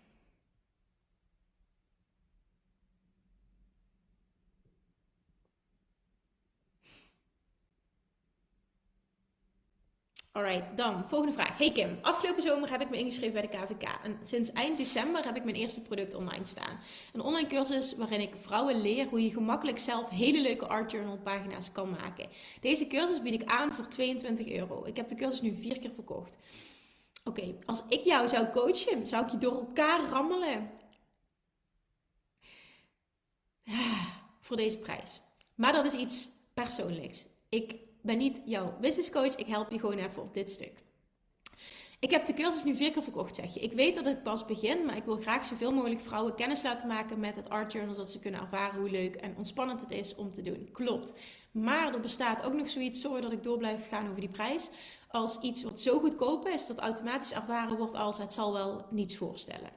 [10.36, 11.58] Alright, dan volgende vraag.
[11.58, 13.88] Hey Kim, afgelopen zomer heb ik me ingeschreven bij de KVK.
[14.02, 16.78] En sinds eind december heb ik mijn eerste product online staan.
[17.12, 21.18] Een online cursus waarin ik vrouwen leer hoe je gemakkelijk zelf hele leuke art journal
[21.18, 22.28] pagina's kan maken.
[22.60, 24.84] Deze cursus bied ik aan voor 22 euro.
[24.84, 26.38] Ik heb de cursus nu vier keer verkocht.
[27.24, 30.70] Oké, als ik jou zou coachen, zou ik je door elkaar rammelen.
[34.40, 35.20] Voor deze prijs.
[35.54, 37.26] Maar dat is iets persoonlijks.
[37.48, 39.36] Ik ben niet jouw business coach.
[39.36, 40.84] Ik help je gewoon even op dit stuk.
[42.00, 43.60] Ik heb de cursus nu vier keer verkocht, zeg je.
[43.60, 46.88] Ik weet dat het pas begin, maar ik wil graag zoveel mogelijk vrouwen kennis laten
[46.88, 50.14] maken met het art journal, zodat ze kunnen ervaren hoe leuk en ontspannend het is
[50.14, 50.68] om te doen.
[50.72, 51.14] Klopt.
[51.50, 54.70] Maar er bestaat ook nog zoiets, sorry dat ik door blijf gaan over die prijs,
[55.08, 59.16] als iets wat zo goedkoop is dat automatisch ervaren wordt als het zal wel niets
[59.16, 59.70] voorstellen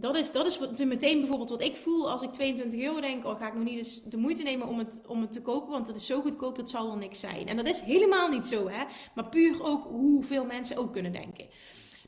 [0.00, 3.24] dat is, dat is wat, meteen bijvoorbeeld wat ik voel als ik 22 euro denk.
[3.24, 5.70] Oh, ga ik nog niet eens de moeite nemen om het, om het te kopen,
[5.70, 7.46] want het is zo goedkoop, dat zal wel niks zijn.
[7.46, 8.84] En dat is helemaal niet zo, hè.
[9.14, 11.46] Maar puur ook hoeveel mensen ook kunnen denken.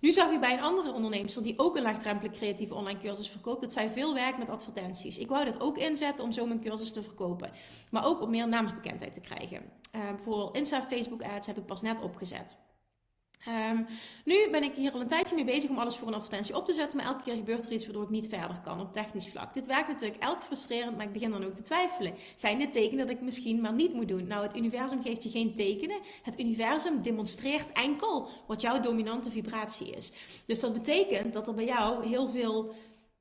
[0.00, 3.60] Nu zag ik bij een andere ondernemer die ook een laagdrempelige creatieve online cursus verkoopt,
[3.60, 5.18] dat zij veel werkt met advertenties.
[5.18, 7.50] Ik wou dat ook inzetten om zo mijn cursus te verkopen.
[7.90, 9.62] Maar ook om meer naamsbekendheid te krijgen.
[9.96, 12.56] Uh, bijvoorbeeld Insta, Facebook ads heb ik pas net opgezet.
[13.48, 13.86] Um,
[14.24, 16.64] nu ben ik hier al een tijdje mee bezig om alles voor een advertentie op
[16.64, 19.28] te zetten, maar elke keer gebeurt er iets waardoor ik niet verder kan op technisch
[19.28, 19.54] vlak.
[19.54, 22.14] Dit werkt natuurlijk elk frustrerend, maar ik begin dan ook te twijfelen.
[22.34, 24.26] Zijn dit tekenen dat ik misschien maar niet moet doen?
[24.26, 25.98] Nou, het universum geeft je geen tekenen.
[26.22, 30.12] Het universum demonstreert enkel wat jouw dominante vibratie is.
[30.46, 32.74] Dus dat betekent dat er bij jou heel veel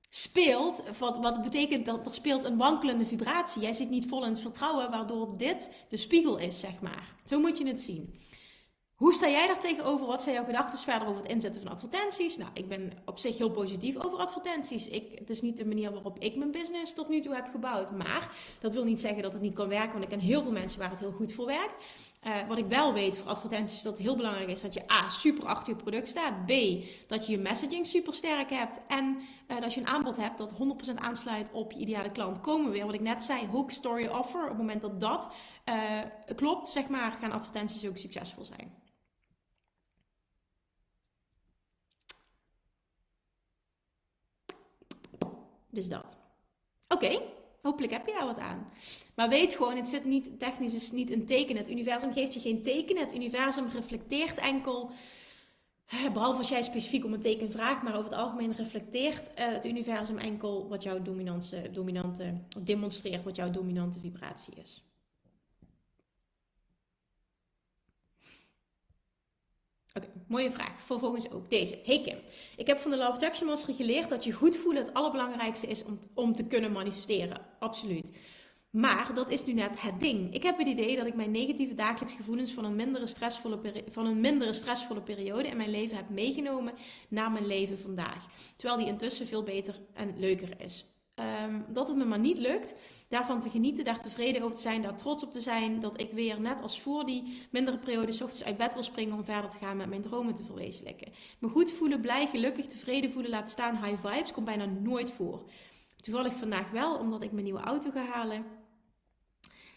[0.09, 3.61] speelt, wat, wat betekent dat er speelt een wankelende vibratie.
[3.61, 7.15] Jij zit niet vol in het vertrouwen, waardoor dit de spiegel is, zeg maar.
[7.25, 8.18] Zo moet je het zien.
[8.99, 10.07] Hoe sta jij daar tegenover?
[10.07, 12.37] Wat zijn jouw gedachten verder over het inzetten van advertenties?
[12.37, 14.87] Nou, ik ben op zich heel positief over advertenties.
[14.87, 17.91] Ik, het is niet de manier waarop ik mijn business tot nu toe heb gebouwd.
[17.91, 20.51] Maar dat wil niet zeggen dat het niet kan werken, want ik ken heel veel
[20.51, 21.77] mensen waar het heel goed voor werkt.
[22.27, 24.91] Uh, wat ik wel weet voor advertenties is dat het heel belangrijk is dat je
[24.91, 26.45] A, super achter je product staat.
[26.45, 26.51] B,
[27.07, 28.81] dat je je messaging super sterk hebt.
[28.87, 32.41] En uh, dat je een aanbod hebt dat 100% aansluit op je ideale klant.
[32.41, 34.43] Komen we weer, wat ik net zei, hook, story, offer.
[34.43, 35.31] Op het moment dat dat
[35.69, 35.75] uh,
[36.35, 38.78] klopt, zeg maar, gaan advertenties ook succesvol zijn.
[45.79, 46.17] Dus dat.
[46.87, 47.21] Oké,
[47.61, 48.67] hopelijk heb je daar wat aan.
[49.15, 51.57] Maar weet gewoon, het zit niet, technisch is niet een teken.
[51.57, 52.97] Het universum geeft je geen teken.
[52.97, 54.91] Het universum reflecteert enkel,
[56.13, 59.65] behalve als jij specifiek om een teken vraagt, maar over het algemeen reflecteert eh, het
[59.65, 64.88] universum enkel wat jouw dominante, dominante, demonstreert wat jouw dominante vibratie is.
[69.93, 70.85] Oké, mooie vraag.
[70.85, 71.81] Vervolgens ook deze.
[71.85, 72.17] Hey Kim,
[72.55, 75.83] ik heb van de Love Attraction Master geleerd dat je goed voelen het allerbelangrijkste is
[75.83, 77.41] om, om te kunnen manifesteren.
[77.59, 78.11] Absoluut.
[78.69, 80.33] Maar dat is nu net het ding.
[80.33, 84.05] Ik heb het idee dat ik mijn negatieve dagelijks gevoelens van een mindere stressvolle, van
[84.05, 86.73] een mindere stressvolle periode in mijn leven heb meegenomen
[87.07, 88.25] naar mijn leven vandaag.
[88.55, 90.85] Terwijl die intussen veel beter en leuker is.
[91.45, 92.75] Um, dat het me maar niet lukt
[93.09, 95.79] daarvan te genieten, daar tevreden over te zijn, daar trots op te zijn.
[95.79, 99.17] Dat ik weer, net als voor die mindere periode, s ochtends uit bed wil springen
[99.17, 101.11] om verder te gaan met mijn dromen te verwezenlijken.
[101.39, 105.49] Me goed voelen, blij, gelukkig, tevreden voelen, laat staan, high vibes, komt bijna nooit voor.
[105.99, 108.45] Toevallig vandaag wel, omdat ik mijn nieuwe auto ga halen.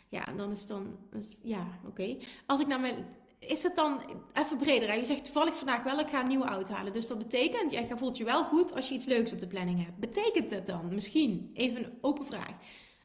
[0.09, 0.97] Ja, dan is dan,
[1.43, 2.17] ja, oké.
[2.47, 3.07] Als ik naar mijn
[3.49, 4.01] is het dan
[4.33, 4.97] even breder?
[4.97, 6.93] Je zegt toevallig vandaag wel, ik ga een nieuwe auto halen.
[6.93, 9.85] Dus dat betekent, jij voelt je wel goed als je iets leuks op de planning
[9.85, 9.99] hebt.
[9.99, 12.55] Betekent het dan, misschien, even een open vraag,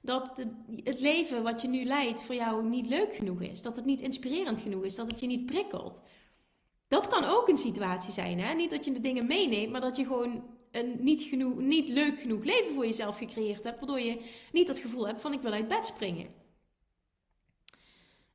[0.08, 0.32] dat
[0.84, 3.62] het leven wat je nu leidt voor jou niet leuk genoeg is.
[3.62, 4.95] Dat het niet inspirerend genoeg is.
[4.95, 6.01] Dat het je niet prikkelt.
[6.88, 8.39] Dat kan ook een situatie zijn.
[8.39, 8.53] Hè?
[8.53, 12.20] Niet dat je de dingen meeneemt, maar dat je gewoon een niet, genoeg, niet leuk
[12.20, 13.80] genoeg leven voor jezelf gecreëerd hebt.
[13.80, 16.28] Waardoor je niet dat gevoel hebt van ik wil uit bed springen.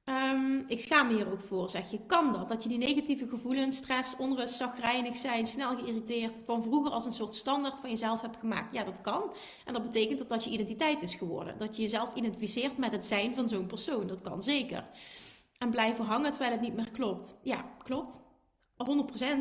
[0.04, 2.06] Um, ik schaam me hier ook voor, zeg je.
[2.06, 2.48] Kan dat?
[2.48, 7.12] Dat je die negatieve gevoelens, stress, onrust, zagrijnig zijn, snel geïrriteerd, van vroeger als een
[7.12, 8.72] soort standaard van jezelf hebt gemaakt.
[8.72, 9.22] Ja, dat kan.
[9.64, 11.58] En dat betekent dat dat je identiteit is geworden.
[11.58, 14.06] Dat je jezelf identificeert met het zijn van zo'n persoon.
[14.06, 14.86] Dat kan zeker.
[15.58, 17.38] En blijven hangen terwijl het niet meer klopt.
[17.42, 18.20] Ja, klopt.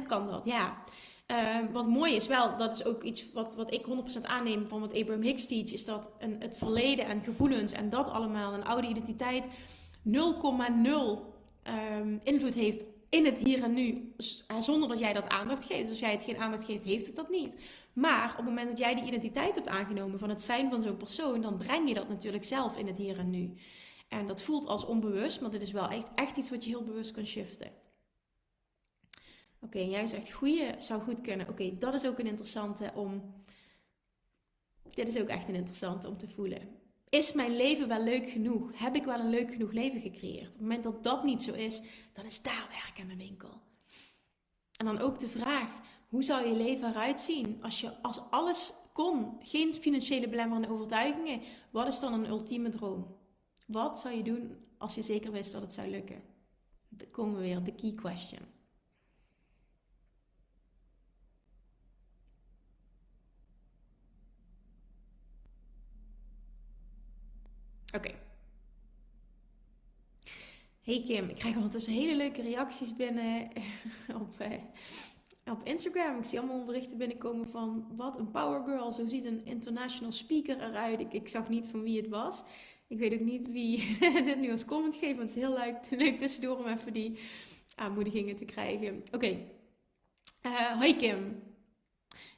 [0.04, 0.84] 100% kan dat, ja.
[1.28, 3.86] Uh, wat mooi is wel, dat is ook iets wat, wat ik
[4.20, 7.90] 100% aanneem van wat Abraham Hicks teach, is dat een, het verleden en gevoelens en
[7.90, 9.46] dat allemaal, een oude identiteit
[10.08, 10.12] 0,0
[11.64, 14.14] um, invloed heeft in het hier en nu,
[14.60, 15.82] zonder dat jij dat aandacht geeft.
[15.82, 17.56] Dus als jij het geen aandacht geeft, heeft het dat niet.
[17.94, 20.98] Maar op het moment dat jij die identiteit hebt aangenomen van het zijn van zo'n
[20.98, 23.54] persoon, dan breng je dat natuurlijk zelf in het hier en nu.
[24.08, 26.84] En dat voelt als onbewust, maar dit is wel echt, echt iets wat je heel
[26.84, 27.72] bewust kan shiften.
[29.60, 31.50] Oké, jij zegt goeie zou goed kunnen.
[31.50, 33.34] Oké, dat is ook een interessante om.
[34.94, 36.81] Dit is ook echt een interessante om te voelen.
[37.12, 38.72] Is mijn leven wel leuk genoeg?
[38.74, 40.46] Heb ik wel een leuk genoeg leven gecreëerd?
[40.46, 41.82] Op het moment dat dat niet zo is,
[42.14, 43.62] dan is daar werk aan de winkel.
[44.78, 48.74] En dan ook de vraag: hoe zou je leven eruit zien als je als alles
[48.94, 51.42] kon, geen financiële belemmerende overtuigingen?
[51.72, 53.18] Wat is dan een ultieme droom?
[53.68, 56.24] Wat zou je doen als je zeker wist dat het zou lukken?
[56.90, 58.42] Dan komen we weer, de key question.
[67.96, 68.12] Oké.
[70.82, 73.50] Hey Kim, ik krijg ondertussen hele leuke reacties binnen
[74.22, 74.52] op, eh,
[75.46, 76.18] op Instagram.
[76.18, 78.92] Ik zie allemaal berichten binnenkomen van wat een power girl.
[78.92, 81.14] Zo ziet een international speaker eruit.
[81.14, 82.44] Ik, zag niet van wie het was.
[82.88, 85.18] Ik weet ook niet wie dit nu als comment geeft.
[85.18, 87.20] Want het is heel leuk, leuk tussendoor om even die
[87.76, 89.04] aanmoedigingen te krijgen.
[89.12, 89.16] Oké.
[89.16, 89.48] Okay.
[90.44, 91.44] Uh, hoi Kim.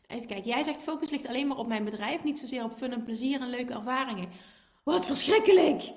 [0.07, 0.49] Even kijken.
[0.49, 2.23] Jij zegt focus ligt alleen maar op mijn bedrijf.
[2.23, 4.29] Niet zozeer op fun en plezier en leuke ervaringen.
[4.83, 5.91] Wat verschrikkelijk!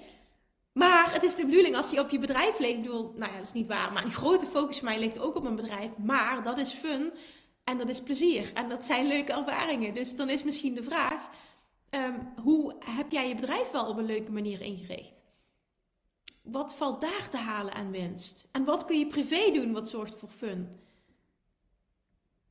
[0.72, 2.76] Maar het is de bedoeling als hij op je bedrijf ligt.
[2.76, 3.93] Ik bedoel, nou ja, dat is niet waar.
[3.93, 5.97] Maar een grote focus van mij ligt ook op mijn bedrijf.
[5.97, 7.12] Maar dat is fun
[7.64, 8.53] en dat is plezier.
[8.53, 9.95] En dat zijn leuke ervaringen.
[9.95, 11.30] Dus dan is misschien de vraag:
[11.91, 15.22] ehm, hoe heb jij je bedrijf wel op een leuke manier ingericht?
[16.43, 18.49] Wat valt daar te halen aan winst?
[18.53, 20.80] En wat kun je privé doen wat zorgt voor fun?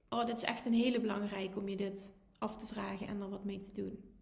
[0.09, 3.29] Oh, dit is echt een hele belangrijke om je dit af te vragen en er
[3.29, 4.14] wat mee te doen.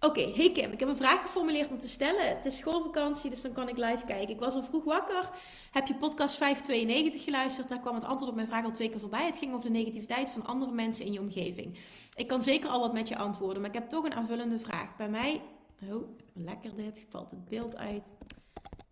[0.00, 2.28] Oké, hey Kim, ik heb een vraag geformuleerd om te stellen.
[2.28, 4.34] Het is schoolvakantie, dus dan kan ik live kijken.
[4.34, 5.30] Ik was al vroeg wakker.
[5.70, 7.68] Heb je podcast 592 geluisterd?
[7.68, 9.26] Daar kwam het antwoord op mijn vraag al twee keer voorbij.
[9.26, 11.78] Het ging over de negativiteit van andere mensen in je omgeving.
[12.14, 14.96] Ik kan zeker al wat met je antwoorden, maar ik heb toch een aanvullende vraag.
[14.96, 15.42] Bij mij,
[15.90, 18.12] oh, lekker dit, valt het beeld uit.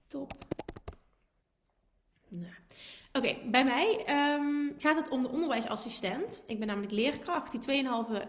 [0.07, 0.33] Top.
[2.29, 2.55] Nou.
[3.13, 4.05] Oké, bij mij
[4.35, 6.45] um, gaat het om de onderwijsassistent.
[6.47, 8.23] Ik ben namelijk leerkracht die 2,5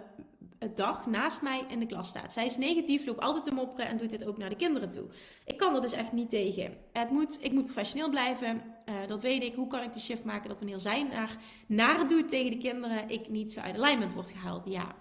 [0.74, 2.34] dag naast mij in de klas staat.
[2.34, 5.06] Zij is negatief, loopt altijd te mopperen en doet dit ook naar de kinderen toe.
[5.46, 6.78] Ik kan er dus echt niet tegen.
[6.92, 9.56] Het moet, ik moet professioneel blijven, uh, dat weet ik.
[9.56, 11.38] Hoe kan ik de shift maken dat wanneer zij naar,
[11.68, 14.64] naar doet tegen de kinderen, ik niet zo uit alignment word gehaald?
[14.66, 14.96] Ja.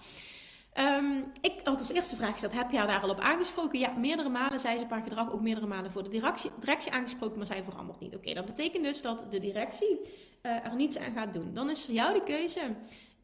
[0.78, 3.78] Um, ik had als eerste vraag gesteld, heb je haar daar al op aangesproken?
[3.78, 7.36] Ja, meerdere malen zei ze paar gedrag, ook meerdere malen voor de directie, directie aangesproken,
[7.36, 8.14] maar zij verandert niet.
[8.14, 10.00] Oké, dat betekent dus dat de directie
[10.42, 11.54] uh, er niets aan gaat doen.
[11.54, 12.60] Dan is voor jou de keuze,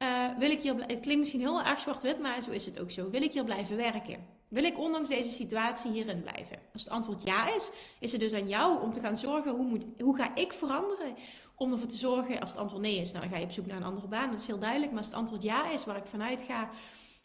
[0.02, 2.90] uh, wil ik hier, het klinkt misschien heel erg zwart-wit, maar zo is het ook
[2.90, 3.10] zo.
[3.10, 4.26] Wil ik hier blijven werken?
[4.48, 6.56] Wil ik ondanks deze situatie hierin blijven?
[6.72, 9.66] Als het antwoord ja is, is het dus aan jou om te gaan zorgen, hoe,
[9.66, 11.14] moet, hoe ga ik veranderen?
[11.56, 13.66] Om ervoor te zorgen, als het antwoord nee is, nou, dan ga je op zoek
[13.66, 14.90] naar een andere baan, dat is heel duidelijk.
[14.90, 16.70] Maar als het antwoord ja is, waar ik vanuit ga,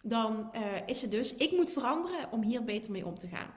[0.02, 3.54] dan uh, is het dus, ik moet veranderen om hier beter mee om te gaan.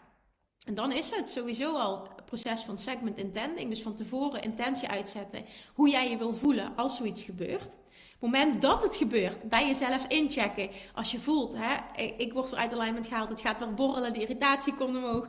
[0.67, 3.69] En dan is het sowieso al proces van segment intending.
[3.69, 5.45] Dus van tevoren intentie uitzetten
[5.75, 7.77] hoe jij je wil voelen als zoiets gebeurt.
[8.21, 10.71] Het moment dat het gebeurt, bij jezelf inchecken.
[10.95, 14.21] Als je voelt, hè, ik word weer uit alignment gehaald, het gaat weer borrelen, de
[14.21, 15.27] irritatie komt omhoog.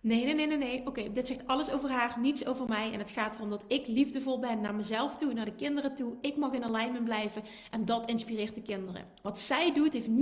[0.00, 0.86] Nee, nee, nee, nee, nee.
[0.86, 2.92] Oké, dit zegt alles over haar, niets over mij.
[2.92, 6.12] En het gaat erom dat ik liefdevol ben naar mezelf toe, naar de kinderen toe.
[6.20, 9.04] Ik mag in alignment blijven en dat inspireert de kinderen.
[9.22, 10.14] Wat zij doet heeft 0,0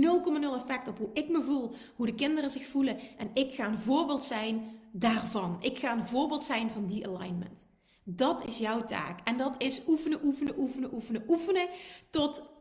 [0.55, 2.99] effect op hoe ik me voel, hoe de kinderen zich voelen.
[3.17, 5.57] En ik ga een voorbeeld zijn daarvan.
[5.59, 7.65] Ik ga een voorbeeld zijn van die alignment.
[8.03, 9.19] Dat is jouw taak.
[9.23, 11.69] En dat is oefenen, oefenen, oefenen, oefenen, oefenen.
[12.09, 12.51] Tot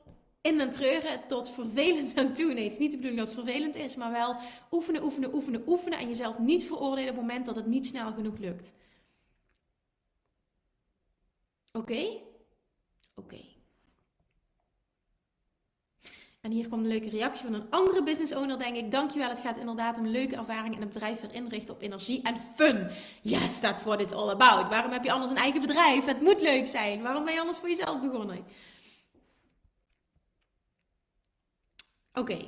[0.41, 2.53] in den treuren, tot vervelend aan toe.
[2.53, 4.37] Nee, het is niet de bedoeling dat het vervelend is, maar wel
[4.71, 5.99] oefenen, oefenen, oefenen, oefenen.
[5.99, 8.75] En jezelf niet veroordelen op het moment dat het niet snel genoeg lukt.
[11.73, 12.21] Oké?
[13.15, 13.52] Oké.
[16.43, 18.91] En hier kwam een leuke reactie van een andere business owner, denk ik.
[18.91, 22.37] Dankjewel, het gaat inderdaad om leuke ervaring en een bedrijf weer inrichten op energie en
[22.57, 22.91] fun.
[23.21, 24.69] Yes, that's what it's all about.
[24.69, 26.05] Waarom heb je anders een eigen bedrijf?
[26.05, 27.03] Het moet leuk zijn.
[27.03, 28.45] Waarom ben je anders voor jezelf begonnen?
[32.15, 32.39] Oké,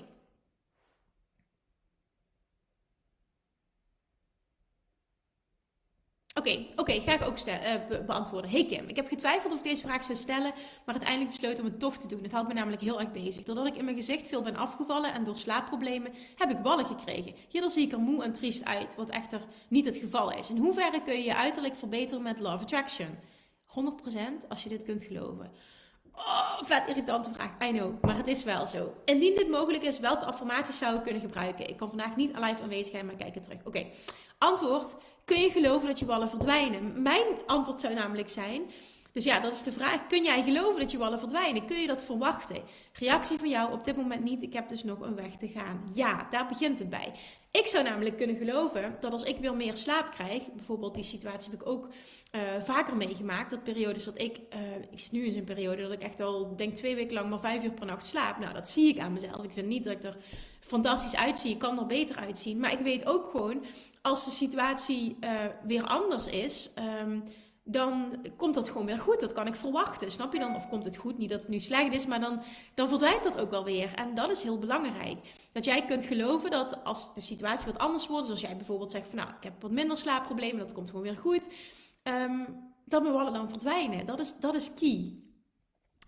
[6.39, 8.51] Oké, oké, ga ik ook uh, beantwoorden.
[8.51, 10.53] Hey Kim, ik heb getwijfeld of ik deze vraag zou stellen,
[10.85, 12.23] maar uiteindelijk besloten om het toch te doen.
[12.23, 13.45] Het houdt me namelijk heel erg bezig.
[13.45, 17.35] Doordat ik in mijn gezicht veel ben afgevallen en door slaapproblemen heb ik ballen gekregen.
[17.49, 20.51] Hierdoor zie ik er moe en triest uit, wat echter niet het geval is.
[20.51, 23.19] In hoeverre kun je je uiterlijk verbeteren met Love Attraction?
[23.67, 25.51] 100% als je dit kunt geloven.
[26.15, 28.95] Oh, vet irritante vraag, I know, maar het is wel zo.
[29.05, 31.69] Indien dit mogelijk is, welke affirmaties zou ik kunnen gebruiken?
[31.69, 33.59] Ik kan vandaag niet live aanwezig zijn, maar kijk het terug.
[33.65, 33.87] Oké,
[34.39, 37.03] antwoord kun je geloven dat je wallen verdwijnen?
[37.03, 38.63] Mijn antwoord zou namelijk zijn.
[39.13, 40.07] Dus ja, dat is de vraag.
[40.07, 41.67] Kun jij geloven dat je wallen verdwijnen?
[41.67, 42.63] Kun je dat verwachten?
[42.93, 44.43] Reactie van jou op dit moment niet.
[44.43, 45.91] Ik heb dus nog een weg te gaan.
[45.93, 47.13] Ja, daar begint het bij.
[47.51, 51.51] Ik zou namelijk kunnen geloven dat als ik weer meer slaap krijg, bijvoorbeeld die situatie
[51.51, 51.89] heb ik ook
[52.33, 54.61] uh, vaker meegemaakt, dat periodes dat ik, uh,
[54.91, 57.41] ik zit nu in zo'n periode dat ik echt al denk twee weken lang maar
[57.41, 58.39] vijf uur per nacht slaap.
[58.39, 59.43] Nou, dat zie ik aan mezelf.
[59.43, 60.17] Ik vind niet dat ik er
[60.61, 61.53] fantastisch uitzie.
[61.53, 62.59] Ik kan er beter uitzien.
[62.59, 63.65] Maar ik weet ook gewoon,
[64.05, 65.31] als de situatie uh,
[65.67, 67.23] weer anders is, um,
[67.63, 69.21] dan komt dat gewoon weer goed.
[69.21, 70.13] Dat kan ik verwachten.
[70.13, 70.57] Snap je dan?
[70.57, 71.19] Of komt het goed?
[71.19, 72.43] Niet dat het nu slecht is, maar dan,
[72.75, 73.95] dan verdwijnt dat ook wel weer.
[73.95, 75.19] En dat is heel belangrijk.
[75.53, 79.09] Dat jij kunt geloven dat als de situatie wat anders wordt, zoals jij bijvoorbeeld zegt
[79.09, 81.49] van nou, ik heb wat minder slaapproblemen, dat komt gewoon weer goed.
[82.03, 82.47] Um,
[82.85, 84.07] dat mijn wallen dan verdwijnen.
[84.07, 85.13] Dat is, dat is key.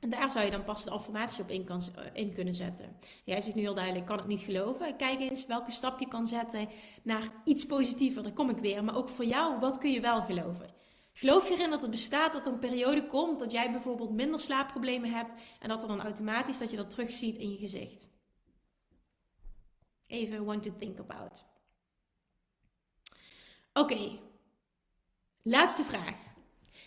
[0.06, 2.96] En daar zou je dan pas de affirmatie op in, kan, eh, in kunnen zetten.
[3.24, 4.96] Jij zegt nu heel duidelijk, ik kan het niet geloven.
[4.96, 6.68] Kijk eens welke stap je kan zetten
[7.02, 8.22] naar iets positiever.
[8.22, 8.84] Daar kom ik weer.
[8.84, 10.74] Maar ook voor jou, wat kun je wel geloven?
[11.12, 14.40] Geloof je erin dat het bestaat dat er een periode komt dat jij bijvoorbeeld minder
[14.40, 18.08] slaapproblemen hebt en dat er dan automatisch dat je dat terugziet in je gezicht?
[20.06, 21.44] Even one to think about.
[23.72, 24.18] Oké,
[25.42, 26.35] laatste vraag.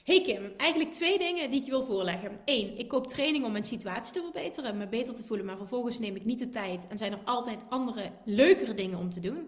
[0.10, 2.40] Hey Kim, eigenlijk twee dingen die ik je wil voorleggen.
[2.46, 6.00] Eén, ik koop training om mijn situatie te verbeteren, me beter te voelen, maar vervolgens
[6.00, 9.48] neem ik niet de tijd en zijn er altijd andere, leukere dingen om te doen.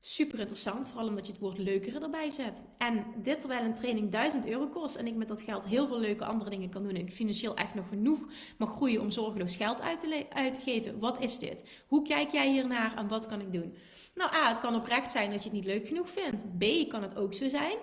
[0.00, 2.62] Super interessant, vooral omdat je het woord leukere erbij zet.
[2.76, 6.00] En dit terwijl een training 1000 euro kost en ik met dat geld heel veel
[6.00, 8.18] leuke andere dingen kan doen en ik financieel echt nog genoeg
[8.58, 10.98] mag groeien om zorgeloos geld uit te, uit te geven.
[10.98, 11.64] Wat is dit?
[11.86, 13.74] Hoe kijk jij hiernaar en wat kan ik doen?
[14.14, 16.44] Nou A, het kan oprecht zijn dat je het niet leuk genoeg vindt.
[16.58, 17.78] B, kan het ook zo zijn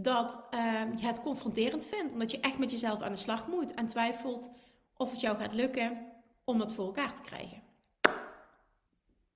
[0.00, 3.74] dat uh, je het confronterend vindt, omdat je echt met jezelf aan de slag moet
[3.74, 4.50] en twijfelt
[4.96, 6.06] of het jou gaat lukken
[6.44, 7.62] om dat voor elkaar te krijgen.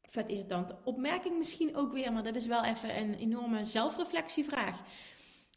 [0.02, 4.82] Vet irritante opmerking misschien ook weer, maar dat is wel even een enorme zelfreflectievraag.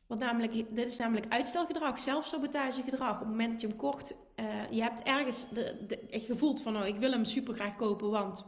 [0.08, 3.14] Want namelijk, dit is namelijk uitstelgedrag, zelfsabotagegedrag.
[3.14, 6.78] Op het moment dat je hem kocht, uh, je hebt ergens de, de, gevoeld van,
[6.78, 8.46] oh, ik wil hem super graag kopen, want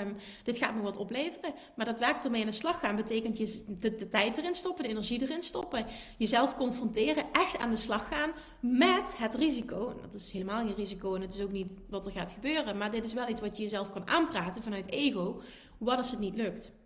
[0.00, 1.54] um, dit gaat me wat opleveren.
[1.76, 4.84] Maar dat werkt ermee aan de slag gaan betekent je de, de, tijd erin stoppen,
[4.84, 5.86] de energie erin stoppen.
[6.18, 9.90] Jezelf confronteren, echt aan de slag gaan met het risico.
[9.90, 12.76] En dat is helemaal geen risico en het is ook niet wat er gaat gebeuren.
[12.76, 15.40] Maar dit is wel iets wat je jezelf kan aanpraten vanuit ego.
[15.78, 16.76] Wat als het niet lukt?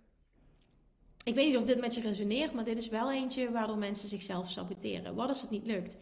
[1.24, 4.08] Ik weet niet of dit met je resoneert, maar dit is wel eentje waardoor mensen
[4.08, 5.14] zichzelf saboteren.
[5.14, 5.98] Wat als het niet lukt?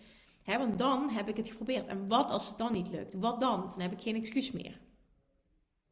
[0.58, 1.86] want dan heb ik het geprobeerd.
[1.86, 3.14] En wat als het dan niet lukt?
[3.14, 3.60] Wat dan?
[3.60, 4.78] Dan heb ik geen excuus meer.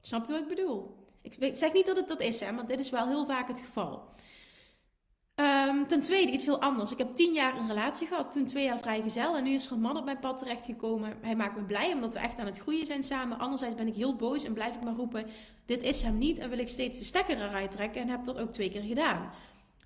[0.00, 1.06] Snap je wat ik bedoel?
[1.22, 3.58] Ik zeg niet dat het dat is, hè, maar dit is wel heel vaak het
[3.58, 4.02] geval.
[5.40, 6.92] Um, ten tweede, iets heel anders.
[6.92, 9.36] Ik heb tien jaar een relatie gehad, toen twee jaar vrijgezel.
[9.36, 11.16] En nu is er een man op mijn pad terechtgekomen.
[11.20, 13.38] Hij maakt me blij omdat we echt aan het groeien zijn samen.
[13.38, 15.26] Anderzijds ben ik heel boos en blijf ik maar roepen:
[15.64, 16.38] dit is hem niet.
[16.38, 18.00] En wil ik steeds de stekker eruit trekken.
[18.00, 19.30] En heb dat ook twee keer gedaan.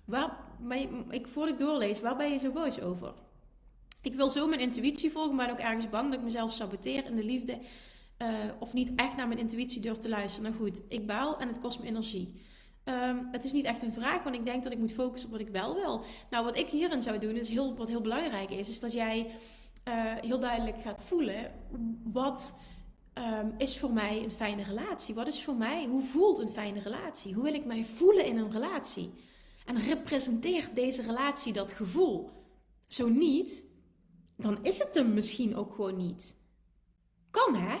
[0.05, 0.37] Waar,
[1.09, 3.13] ik, voordat ik doorlees, waar ben je zo boos over?
[4.01, 7.15] Ik wil zo mijn intuïtie volgen, maar ook ergens bang dat ik mezelf saboteer in
[7.15, 7.59] de liefde.
[8.21, 8.27] Uh,
[8.59, 10.51] of niet echt naar mijn intuïtie durf te luisteren.
[10.51, 12.41] Nou goed, ik baal en het kost me energie.
[12.85, 15.37] Um, het is niet echt een vraag, want ik denk dat ik moet focussen op
[15.37, 16.03] wat ik wel wil.
[16.29, 19.25] Nou, wat ik hierin zou doen, is heel, wat heel belangrijk is, is dat jij
[19.87, 21.51] uh, heel duidelijk gaat voelen
[22.03, 22.59] wat
[23.13, 25.15] um, is voor mij een fijne relatie.
[25.15, 27.33] Wat is voor mij, hoe voelt een fijne relatie?
[27.33, 29.13] Hoe wil ik mij voelen in een relatie?
[29.65, 32.29] En representeert deze relatie dat gevoel?
[32.87, 33.63] Zo niet,
[34.37, 36.35] dan is het hem misschien ook gewoon niet.
[37.31, 37.77] Kan hè?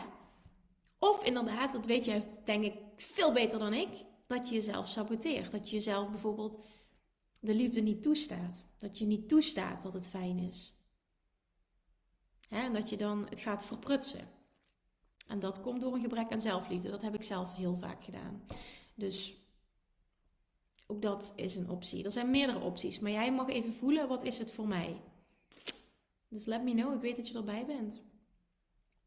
[1.03, 3.89] Of inderdaad, dat weet jij denk ik veel beter dan ik,
[4.25, 5.51] dat je jezelf saboteert.
[5.51, 6.57] Dat je jezelf bijvoorbeeld
[7.39, 8.65] de liefde niet toestaat.
[8.77, 10.73] Dat je niet toestaat dat het fijn is.
[12.49, 14.27] en dat je dan het gaat verprutsen.
[15.27, 16.89] En dat komt door een gebrek aan zelfliefde.
[16.89, 18.45] Dat heb ik zelf heel vaak gedaan.
[18.95, 19.35] Dus
[20.87, 22.03] ook dat is een optie.
[22.03, 22.99] Er zijn meerdere opties.
[22.99, 25.01] Maar jij mag even voelen, wat is het voor mij?
[26.27, 26.93] Dus let me know.
[26.93, 28.01] Ik weet dat je erbij bent.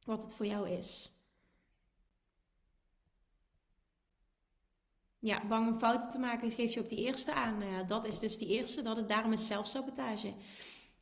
[0.04, 1.15] Wat het voor jou is.
[5.26, 7.62] Ja, bang om fouten te maken, geef je op die eerste aan.
[7.62, 10.34] Uh, dat is dus die eerste, dat het daarom is zelfsabotage.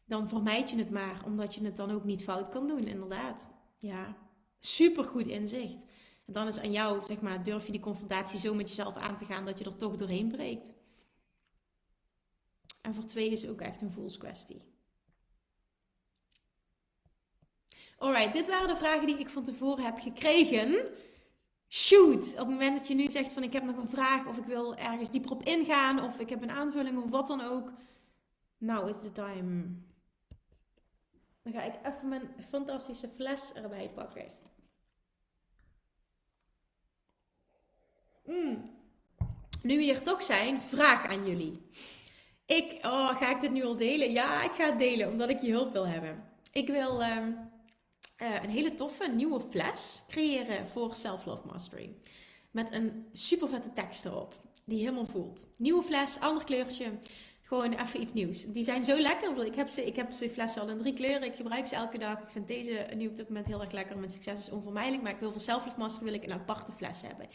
[0.04, 3.48] Dan vermijd je het maar, omdat je het dan ook niet fout kan doen, inderdaad.
[3.76, 4.16] Ja,
[4.58, 5.84] super goed inzicht.
[6.26, 9.16] En dan is aan jou, zeg maar, durf je die confrontatie zo met jezelf aan
[9.16, 10.72] te gaan dat je er toch doorheen breekt.
[12.82, 14.62] En voor twee is ook echt een voelskwestie.
[17.98, 20.88] Alright, dit waren de vragen die ik van tevoren heb gekregen
[21.74, 22.32] shoot.
[22.32, 24.44] Op het moment dat je nu zegt van ik heb nog een vraag of ik
[24.44, 27.72] wil ergens dieper op ingaan of ik heb een aanvulling of wat dan ook.
[28.58, 29.64] Now is the time.
[31.42, 34.24] Dan ga ik even mijn fantastische fles erbij pakken.
[38.24, 38.70] Mm.
[39.62, 41.62] Nu we hier toch zijn, vraag aan jullie.
[42.46, 44.12] Ik, oh, ga ik dit nu al delen?
[44.12, 46.24] Ja, ik ga het delen omdat ik je hulp wil hebben.
[46.52, 47.32] Ik wil ehm,
[48.24, 51.94] uh, een hele toffe nieuwe fles creëren voor Self Love Mastery.
[52.50, 55.46] Met een super vette tekst erop, die helemaal voelt.
[55.58, 56.92] Nieuwe fles, ander kleurtje.
[57.42, 58.46] Gewoon even iets nieuws.
[58.46, 59.46] Die zijn zo lekker.
[59.46, 61.22] Ik heb ze, ik heb ze flessen al in drie kleuren.
[61.22, 62.18] Ik gebruik ze elke dag.
[62.18, 63.98] Ik vind deze nu op dit moment heel erg lekker.
[63.98, 65.02] Mijn succes is onvermijdelijk.
[65.02, 67.28] Maar ik wil voor Self Love Mastery wil ik een aparte fles hebben.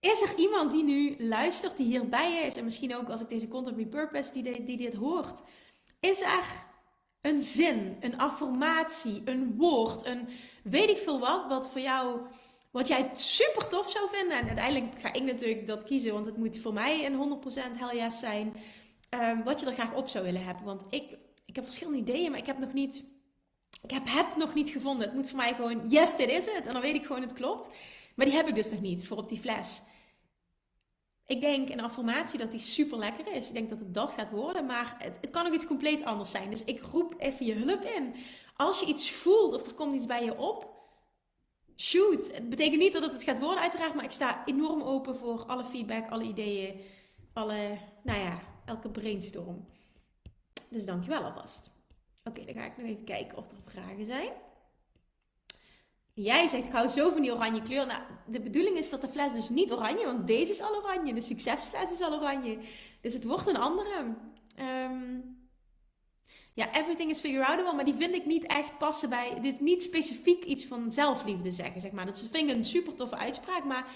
[0.00, 2.56] Is er iemand die nu luistert, die hierbij is?
[2.56, 5.42] En misschien ook als ik deze content repurpose, die, die dit hoort.
[6.00, 6.68] Is er
[7.20, 10.28] een zin, een affirmatie, een woord, een
[10.62, 12.20] weet ik veel wat, wat voor jou,
[12.70, 14.38] wat jij super tof zou vinden.
[14.38, 17.40] En uiteindelijk ga ik natuurlijk dat kiezen, want het moet voor mij een
[17.74, 18.56] 100% hell yes zijn.
[19.14, 20.64] Um, wat je er graag op zou willen hebben.
[20.64, 21.16] Want ik,
[21.46, 23.04] ik heb verschillende ideeën, maar ik heb nog niet,
[23.82, 25.06] ik heb het nog niet gevonden.
[25.06, 26.66] Het moet voor mij gewoon, yes, dit is het.
[26.66, 27.70] En dan weet ik gewoon, het klopt.
[28.14, 29.82] Maar die heb ik dus nog niet voor op die fles.
[31.30, 33.48] Ik denk een affirmatie dat die super lekker is.
[33.48, 36.30] Ik denk dat het dat gaat worden, maar het, het kan ook iets compleet anders
[36.30, 36.50] zijn.
[36.50, 38.14] Dus ik roep even je hulp in.
[38.56, 40.68] Als je iets voelt of er komt iets bij je op,
[41.76, 42.32] shoot.
[42.32, 45.44] Het betekent niet dat het het gaat worden, uiteraard, maar ik sta enorm open voor
[45.44, 46.80] alle feedback, alle ideeën,
[47.32, 49.66] alle, nou ja, elke brainstorm.
[50.70, 51.70] Dus dankjewel alvast.
[52.24, 54.32] Oké, dan ga ik nog even kijken of er vragen zijn.
[56.14, 57.86] Jij zegt, ik hou zo van die oranje kleur.
[57.86, 61.14] Nou, de bedoeling is dat de fles dus niet oranje, want deze is al oranje.
[61.14, 62.58] De succesfles is al oranje.
[63.00, 64.16] Dus het wordt een andere.
[64.58, 65.38] Um,
[66.54, 69.40] ja, everything is figure outable, maar die vind ik niet echt passen bij...
[69.40, 72.06] Dit niet specifiek iets van zelfliefde zeggen, zeg maar.
[72.06, 73.86] Dat vind ik een super toffe uitspraak, maar...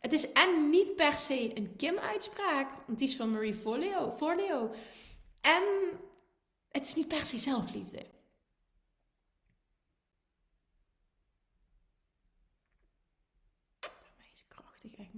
[0.00, 4.10] Het is en niet per se een Kim-uitspraak, want die is van Marie Forleo.
[4.16, 4.70] Forleo.
[5.40, 5.62] En
[6.68, 8.06] het is niet per se zelfliefde.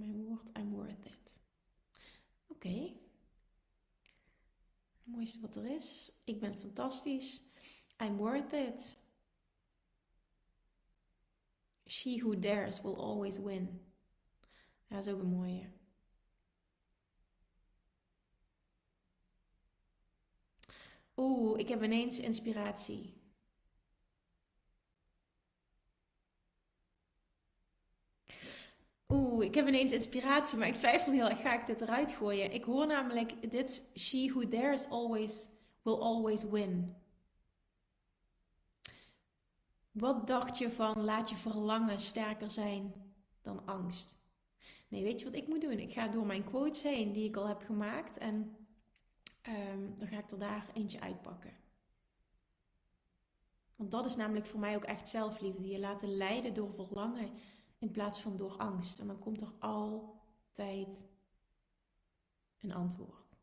[0.01, 0.49] mijn woord.
[0.57, 1.39] I'm worth it.
[2.61, 2.93] Oké.
[4.93, 6.11] Het mooiste wat er is.
[6.23, 7.43] Ik ben fantastisch.
[8.03, 8.97] I'm worth it.
[11.85, 13.81] She who dares will always win.
[14.87, 15.69] Ja, dat is ook een mooie.
[21.17, 23.20] Oeh, ik heb ineens inspiratie.
[29.11, 31.41] Oeh, ik heb ineens inspiratie, maar ik twijfel heel erg.
[31.41, 32.51] Ga ik dit eruit gooien?
[32.51, 35.49] Ik hoor namelijk: dit she who dares always
[35.81, 36.95] will always win.
[39.91, 42.93] Wat dacht je van laat je verlangen sterker zijn
[43.41, 44.19] dan angst?
[44.87, 45.79] Nee, weet je wat ik moet doen?
[45.79, 48.55] Ik ga door mijn quotes heen die ik al heb gemaakt en
[49.47, 51.53] um, dan ga ik er daar eentje uitpakken.
[53.75, 55.67] Want dat is namelijk voor mij ook echt zelfliefde.
[55.67, 57.29] Je laten leiden door verlangen
[57.81, 58.99] in plaats van door angst.
[58.99, 61.09] En dan komt er altijd
[62.59, 63.35] een antwoord.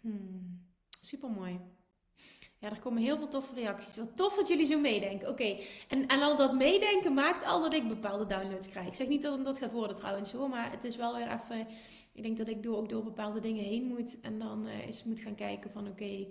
[0.00, 0.66] Hmm,
[1.00, 1.60] super mooi.
[2.58, 3.96] Ja, er komen heel veel toffe reacties.
[3.96, 5.28] Wat tof dat jullie zo meedenken.
[5.28, 5.58] Oké,
[5.88, 8.86] en, al dat meedenken maakt al dat ik bepaalde downloads krijg.
[8.86, 11.66] Ik zeg niet dat dat gaat worden trouwens hoor, maar het is wel weer even...
[12.12, 15.04] Ik denk dat ik door, ook door bepaalde dingen heen moet en dan uh, eens
[15.04, 16.26] moet gaan kijken van oké,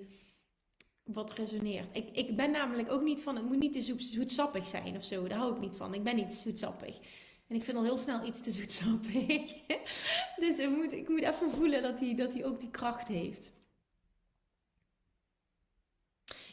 [1.08, 1.88] wat resoneert.
[1.92, 5.04] Ik, ik ben namelijk ook niet van, het moet niet te zoet, zoetsappig zijn of
[5.04, 5.28] zo.
[5.28, 5.94] Daar hou ik niet van.
[5.94, 7.00] Ik ben niet zoetsappig.
[7.48, 9.58] En ik vind al heel snel iets te zoetsappig.
[10.44, 13.52] dus ik moet, ik moet even voelen dat hij, dat ook die kracht heeft.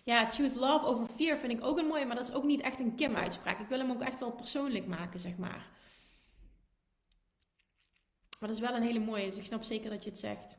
[0.05, 2.61] Ja, choose love over fear vind ik ook een mooie, maar dat is ook niet
[2.61, 3.61] echt een Kim-uitspraak.
[3.61, 5.73] Ik wil hem ook echt wel persoonlijk maken, zeg maar.
[8.39, 10.57] Maar dat is wel een hele mooie, dus ik snap zeker dat je het zegt.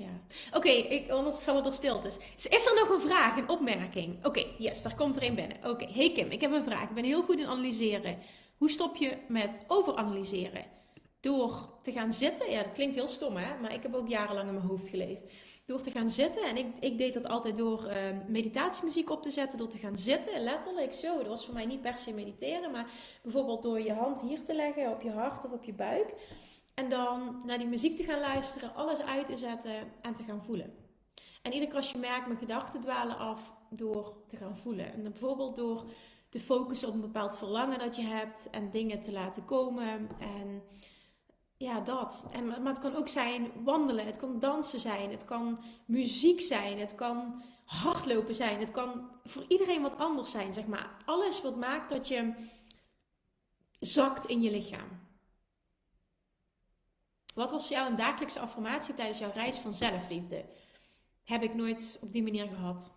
[0.00, 0.56] Ja.
[0.56, 2.18] Oké, anders vallen er stiltes.
[2.34, 4.24] Is er nog een vraag, een opmerking?
[4.24, 5.56] Oké, yes, daar komt er een binnen.
[5.64, 6.88] Oké, hey Kim, ik heb een vraag.
[6.88, 8.18] Ik ben heel goed in analyseren.
[8.56, 10.64] Hoe stop je met overanalyseren?
[11.20, 14.48] Door te gaan zitten, ja, dat klinkt heel stom hè, maar ik heb ook jarenlang
[14.48, 15.24] in mijn hoofd geleefd.
[15.66, 17.94] Door te gaan zitten, en ik, ik deed dat altijd door uh,
[18.28, 21.16] meditatiemuziek op te zetten, door te gaan zitten, letterlijk zo.
[21.16, 22.90] Dat was voor mij niet per se mediteren, maar
[23.22, 26.14] bijvoorbeeld door je hand hier te leggen op je hart of op je buik.
[26.80, 30.42] En dan naar die muziek te gaan luisteren, alles uit te zetten en te gaan
[30.42, 30.74] voelen.
[31.42, 34.92] En iedere keer merkt, mijn gedachten dwalen af door te gaan voelen.
[34.92, 35.84] En dan bijvoorbeeld door
[36.28, 40.08] te focussen op een bepaald verlangen dat je hebt en dingen te laten komen.
[40.20, 40.62] En
[41.56, 42.28] ja, dat.
[42.32, 46.78] En, maar het kan ook zijn wandelen, het kan dansen zijn, het kan muziek zijn,
[46.78, 50.96] het kan hardlopen zijn, het kan voor iedereen wat anders zijn, zeg maar.
[51.04, 52.32] Alles wat maakt dat je
[53.80, 54.99] zakt in je lichaam.
[57.34, 60.44] Wat was voor jou een dagelijkse affirmatie tijdens jouw reis van zelfliefde?
[61.24, 62.92] Heb ik nooit op die manier gehad.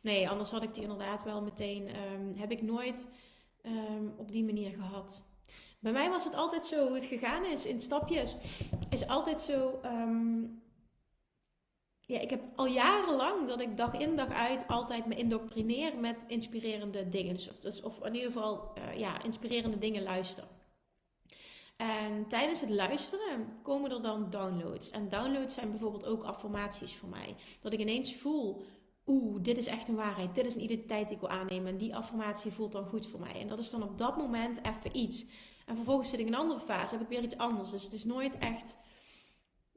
[0.00, 1.96] Nee, anders had ik die inderdaad wel meteen.
[1.96, 3.12] Um, heb ik nooit
[3.62, 5.24] um, op die manier gehad.
[5.78, 8.36] Bij mij was het altijd zo, hoe het gegaan is in stapjes,
[8.90, 9.80] is altijd zo.
[9.84, 10.62] Um,
[12.00, 16.24] ja, ik heb al jarenlang dat ik dag in dag uit altijd me indoctrineer met
[16.28, 17.34] inspirerende dingen.
[17.34, 20.44] Dus, dus of in ieder geval uh, ja, inspirerende dingen luister.
[21.76, 24.90] En tijdens het luisteren komen er dan downloads.
[24.90, 27.34] En downloads zijn bijvoorbeeld ook affirmaties voor mij.
[27.60, 28.62] Dat ik ineens voel,
[29.06, 30.34] oeh, dit is echt een waarheid.
[30.34, 31.72] Dit is een identiteit die ik wil aannemen.
[31.72, 33.40] En die affirmatie voelt dan goed voor mij.
[33.40, 35.26] En dat is dan op dat moment even iets.
[35.66, 37.70] En vervolgens zit ik in een andere fase, heb ik weer iets anders.
[37.70, 38.76] Dus het is nooit echt...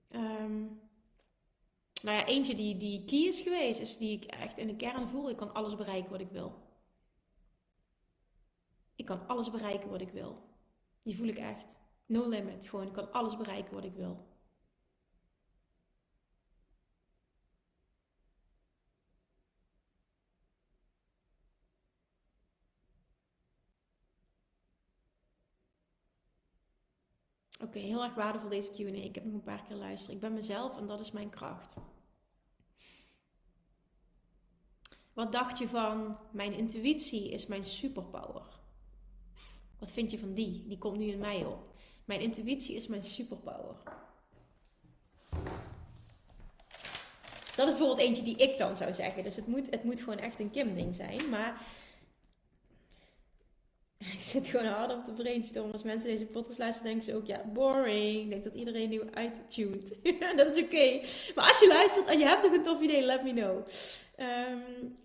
[0.09, 0.81] Um,
[2.01, 5.07] nou ja, eentje die, die key is geweest, is die ik echt in de kern
[5.07, 5.29] voel.
[5.29, 6.53] Ik kan alles bereiken wat ik wil.
[8.95, 10.43] Ik kan alles bereiken wat ik wil.
[10.99, 11.79] Die voel ik echt.
[12.09, 12.67] No limit.
[12.69, 14.27] Gewoon, ik kan alles bereiken wat ik wil.
[27.61, 29.03] Oké, heel erg waardevol deze Q&A.
[29.03, 30.15] Ik heb nog een paar keer luisteren.
[30.15, 31.75] Ik ben mezelf en dat is mijn kracht.
[35.13, 38.59] Wat dacht je van mijn intuïtie is mijn superpower?
[39.79, 40.67] Wat vind je van die?
[40.67, 41.68] Die komt nu in mij op.
[42.09, 43.75] Mijn intuïtie is mijn superpower.
[47.55, 49.23] Dat is bijvoorbeeld eentje die ik dan zou zeggen.
[49.23, 51.29] Dus het moet, het moet gewoon echt een Kim-ding zijn.
[51.29, 51.61] Maar
[54.15, 55.71] ik zit gewoon hard op de brainstormen.
[55.71, 58.23] Als mensen deze podcast luisteren, denken ze ook, ja, boring.
[58.23, 59.95] Ik denk dat iedereen nu uittuned.
[60.37, 60.99] dat is oké.
[61.35, 63.67] Maar als je luistert en je hebt nog een tof idee, let me know.
[64.17, 64.97] Um,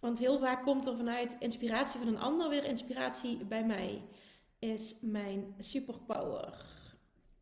[0.00, 4.02] want heel vaak komt er vanuit inspiratie van een ander weer inspiratie bij mij
[4.60, 6.68] is mijn superpower.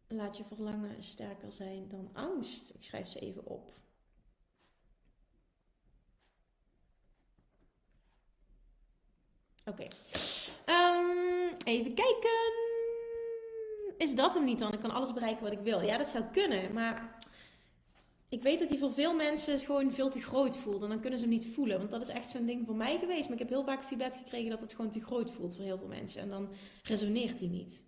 [0.08, 2.74] laat je verlangen sterker zijn dan angst.
[2.74, 3.76] Ik schrijf ze even op.
[9.66, 9.88] Oké.
[10.64, 12.66] Ehm, even kijken.
[13.98, 14.72] Is dat hem niet dan?
[14.72, 15.80] Ik kan alles bereiken wat ik wil.
[15.80, 16.72] Ja, dat zou kunnen.
[16.72, 17.16] Maar
[18.28, 20.82] ik weet dat hij voor veel mensen gewoon veel te groot voelt.
[20.82, 21.78] En dan kunnen ze hem niet voelen.
[21.78, 23.24] Want dat is echt zo'n ding voor mij geweest.
[23.24, 25.78] Maar ik heb heel vaak feedback gekregen dat het gewoon te groot voelt voor heel
[25.78, 26.20] veel mensen.
[26.20, 26.48] En dan
[26.82, 27.86] resoneert hij niet.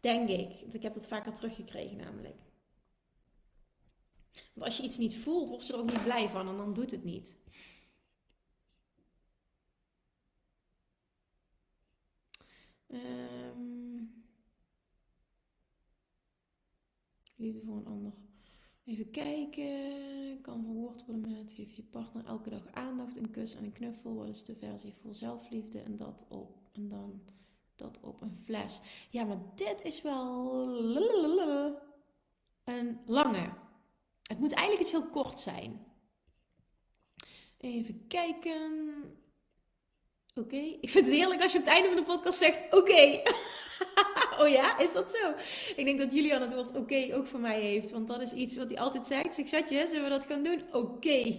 [0.00, 0.60] Denk ik.
[0.60, 2.36] Want ik heb dat vaker teruggekregen namelijk.
[4.32, 6.48] Want als je iets niet voelt, word je er ook niet blij van.
[6.48, 7.38] En dan doet het niet.
[12.88, 14.24] Um,
[17.36, 18.12] liefde voor een ander.
[18.84, 20.40] Even kijken.
[20.42, 24.14] Kan verwoord worden met geef je partner elke dag aandacht, een kus en een knuffel.
[24.14, 25.80] Wat is de versie voor zelfliefde?
[25.80, 26.58] En dat op.
[26.72, 27.20] En dan
[27.76, 28.80] dat op een fles.
[29.10, 30.54] Ja, maar dit is wel
[32.64, 33.52] een lange.
[34.22, 35.84] Het moet eigenlijk iets heel kort zijn.
[37.56, 38.92] Even kijken.
[40.34, 40.56] Oké.
[40.56, 43.22] Ik vind het heerlijk als je op het einde van de podcast zegt: Oké.
[44.40, 45.32] Oh ja, is dat zo?
[45.76, 47.90] Ik denk dat Julian het woord oké ook voor mij heeft.
[47.90, 49.34] Want dat is iets wat hij altijd zegt.
[49.34, 50.62] Zeg, schatje, zullen we dat gaan doen?
[50.72, 51.36] Oké.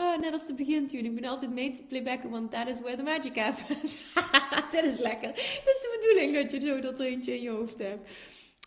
[0.00, 1.08] oh, net als de begintune.
[1.08, 3.96] Ik ben altijd mee te playbacken, want that is where the magic happens.
[4.72, 5.28] dat is lekker.
[5.28, 8.08] Dat is de bedoeling dat je zo dat eentje in je hoofd hebt.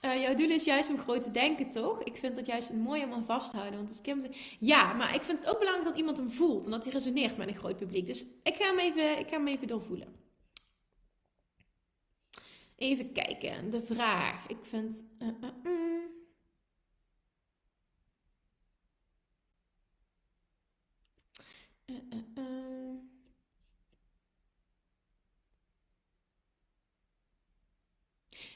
[0.06, 2.04] Uh, jouw doel is juist om groot te denken, toch?
[2.04, 3.78] Ik vind dat juist mooi om aan vast te houden.
[3.78, 4.22] Want als Kim
[4.60, 6.66] ja, maar ik vind het ook belangrijk dat iemand hem voelt.
[6.66, 8.06] En dat hij resoneert met een groot publiek.
[8.06, 10.29] Dus ik ga hem even, ik ga hem even doorvoelen.
[12.80, 14.48] Even kijken, de vraag.
[14.48, 15.04] Ik vind.
[15.20, 16.00] Uh, uh,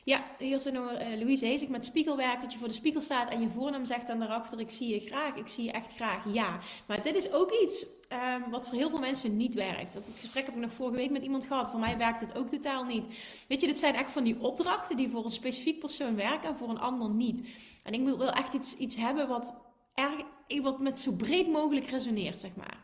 [0.03, 2.41] Ja, hier zijn nog Louise Heesig met spiegelwerk.
[2.41, 4.99] Dat je voor de spiegel staat en je voornaam zegt en daarachter: Ik zie je
[4.99, 6.33] graag, ik zie je echt graag.
[6.33, 9.93] Ja, maar dit is ook iets um, wat voor heel veel mensen niet werkt.
[9.93, 11.69] Dat het gesprek heb ik nog vorige week met iemand gehad.
[11.69, 13.07] Voor mij werkt het ook totaal niet.
[13.47, 16.55] Weet je, dit zijn echt van die opdrachten die voor een specifiek persoon werken en
[16.55, 17.47] voor een ander niet.
[17.83, 19.61] En ik wil echt iets, iets hebben wat,
[19.93, 20.21] erg,
[20.61, 22.81] wat met zo breed mogelijk resoneert, zeg maar.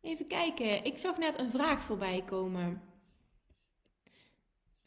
[0.00, 0.84] Even kijken.
[0.84, 2.82] Ik zag net een vraag voorbij komen.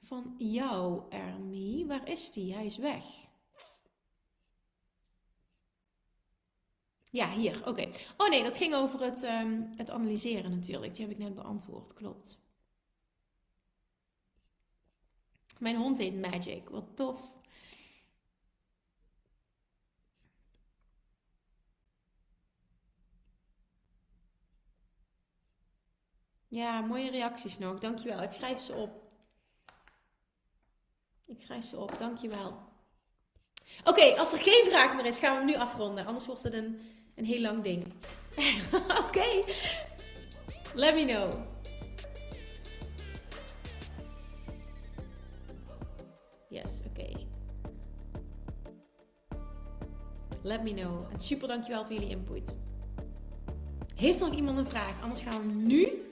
[0.01, 1.85] Van jou, Ermie.
[1.85, 2.53] Waar is die?
[2.53, 3.30] Hij is weg.
[7.11, 7.67] Ja, hier.
[7.67, 7.91] Oké.
[8.17, 10.93] Oh nee, dat ging over het, um, het analyseren natuurlijk.
[10.93, 11.93] Die heb ik net beantwoord.
[11.93, 12.39] Klopt.
[15.59, 16.69] Mijn hond heet Magic.
[16.69, 17.19] Wat tof.
[26.47, 27.79] Ja, mooie reacties nog.
[27.79, 28.21] Dankjewel.
[28.21, 29.11] Ik schrijf ze op.
[31.25, 31.97] Ik schrijf ze op.
[31.97, 32.69] Dankjewel.
[33.83, 36.05] Oké, als er geen vraag meer is, gaan we hem nu afronden.
[36.05, 36.81] Anders wordt het een,
[37.15, 37.83] een heel lang ding.
[39.07, 39.43] Oké.
[40.73, 41.49] Let me know.
[46.49, 47.09] Yes, oké.
[50.41, 51.11] Let me know.
[51.11, 52.55] En super dankjewel voor jullie input.
[53.95, 55.01] Heeft er nog iemand een vraag?
[55.01, 56.10] Anders gaan we nu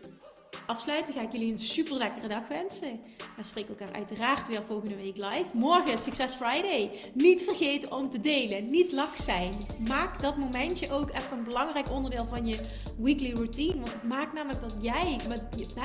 [0.69, 2.99] afsluiten ga ik jullie een super lekkere dag wensen.
[3.37, 5.45] We spreken elkaar uiteraard weer volgende week live.
[5.53, 6.91] Morgen Success Friday.
[7.13, 8.69] Niet vergeten om te delen.
[8.69, 9.53] Niet lak zijn.
[9.87, 12.59] Maak dat momentje ook even een belangrijk onderdeel van je
[12.97, 13.75] weekly routine.
[13.75, 15.17] Want het maakt namelijk dat jij,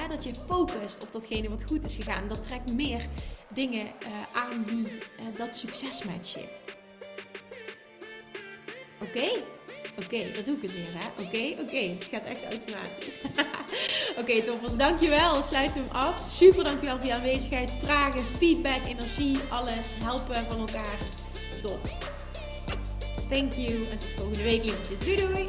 [0.09, 2.28] dat je focust op datgene wat goed is gegaan.
[2.28, 3.06] Dat trekt meer
[3.48, 6.48] dingen uh, aan die uh, dat succes matchen.
[9.02, 9.28] Oké?
[9.99, 11.23] Oké, dat doe ik het weer, hè?
[11.25, 11.77] Oké, oké.
[11.77, 13.19] Het gaat echt automatisch.
[14.21, 14.77] oké, toppers.
[14.77, 15.43] Dankjewel.
[15.43, 16.29] Sluiten we hem af.
[16.29, 17.73] Super dankjewel voor je aanwezigheid.
[17.83, 19.95] Vragen, feedback, energie, alles.
[20.03, 20.99] Helpen van elkaar.
[21.61, 21.89] Top.
[23.31, 23.87] Thank you.
[23.91, 24.99] En tot volgende week, lievertjes.
[24.99, 25.49] Doei doei.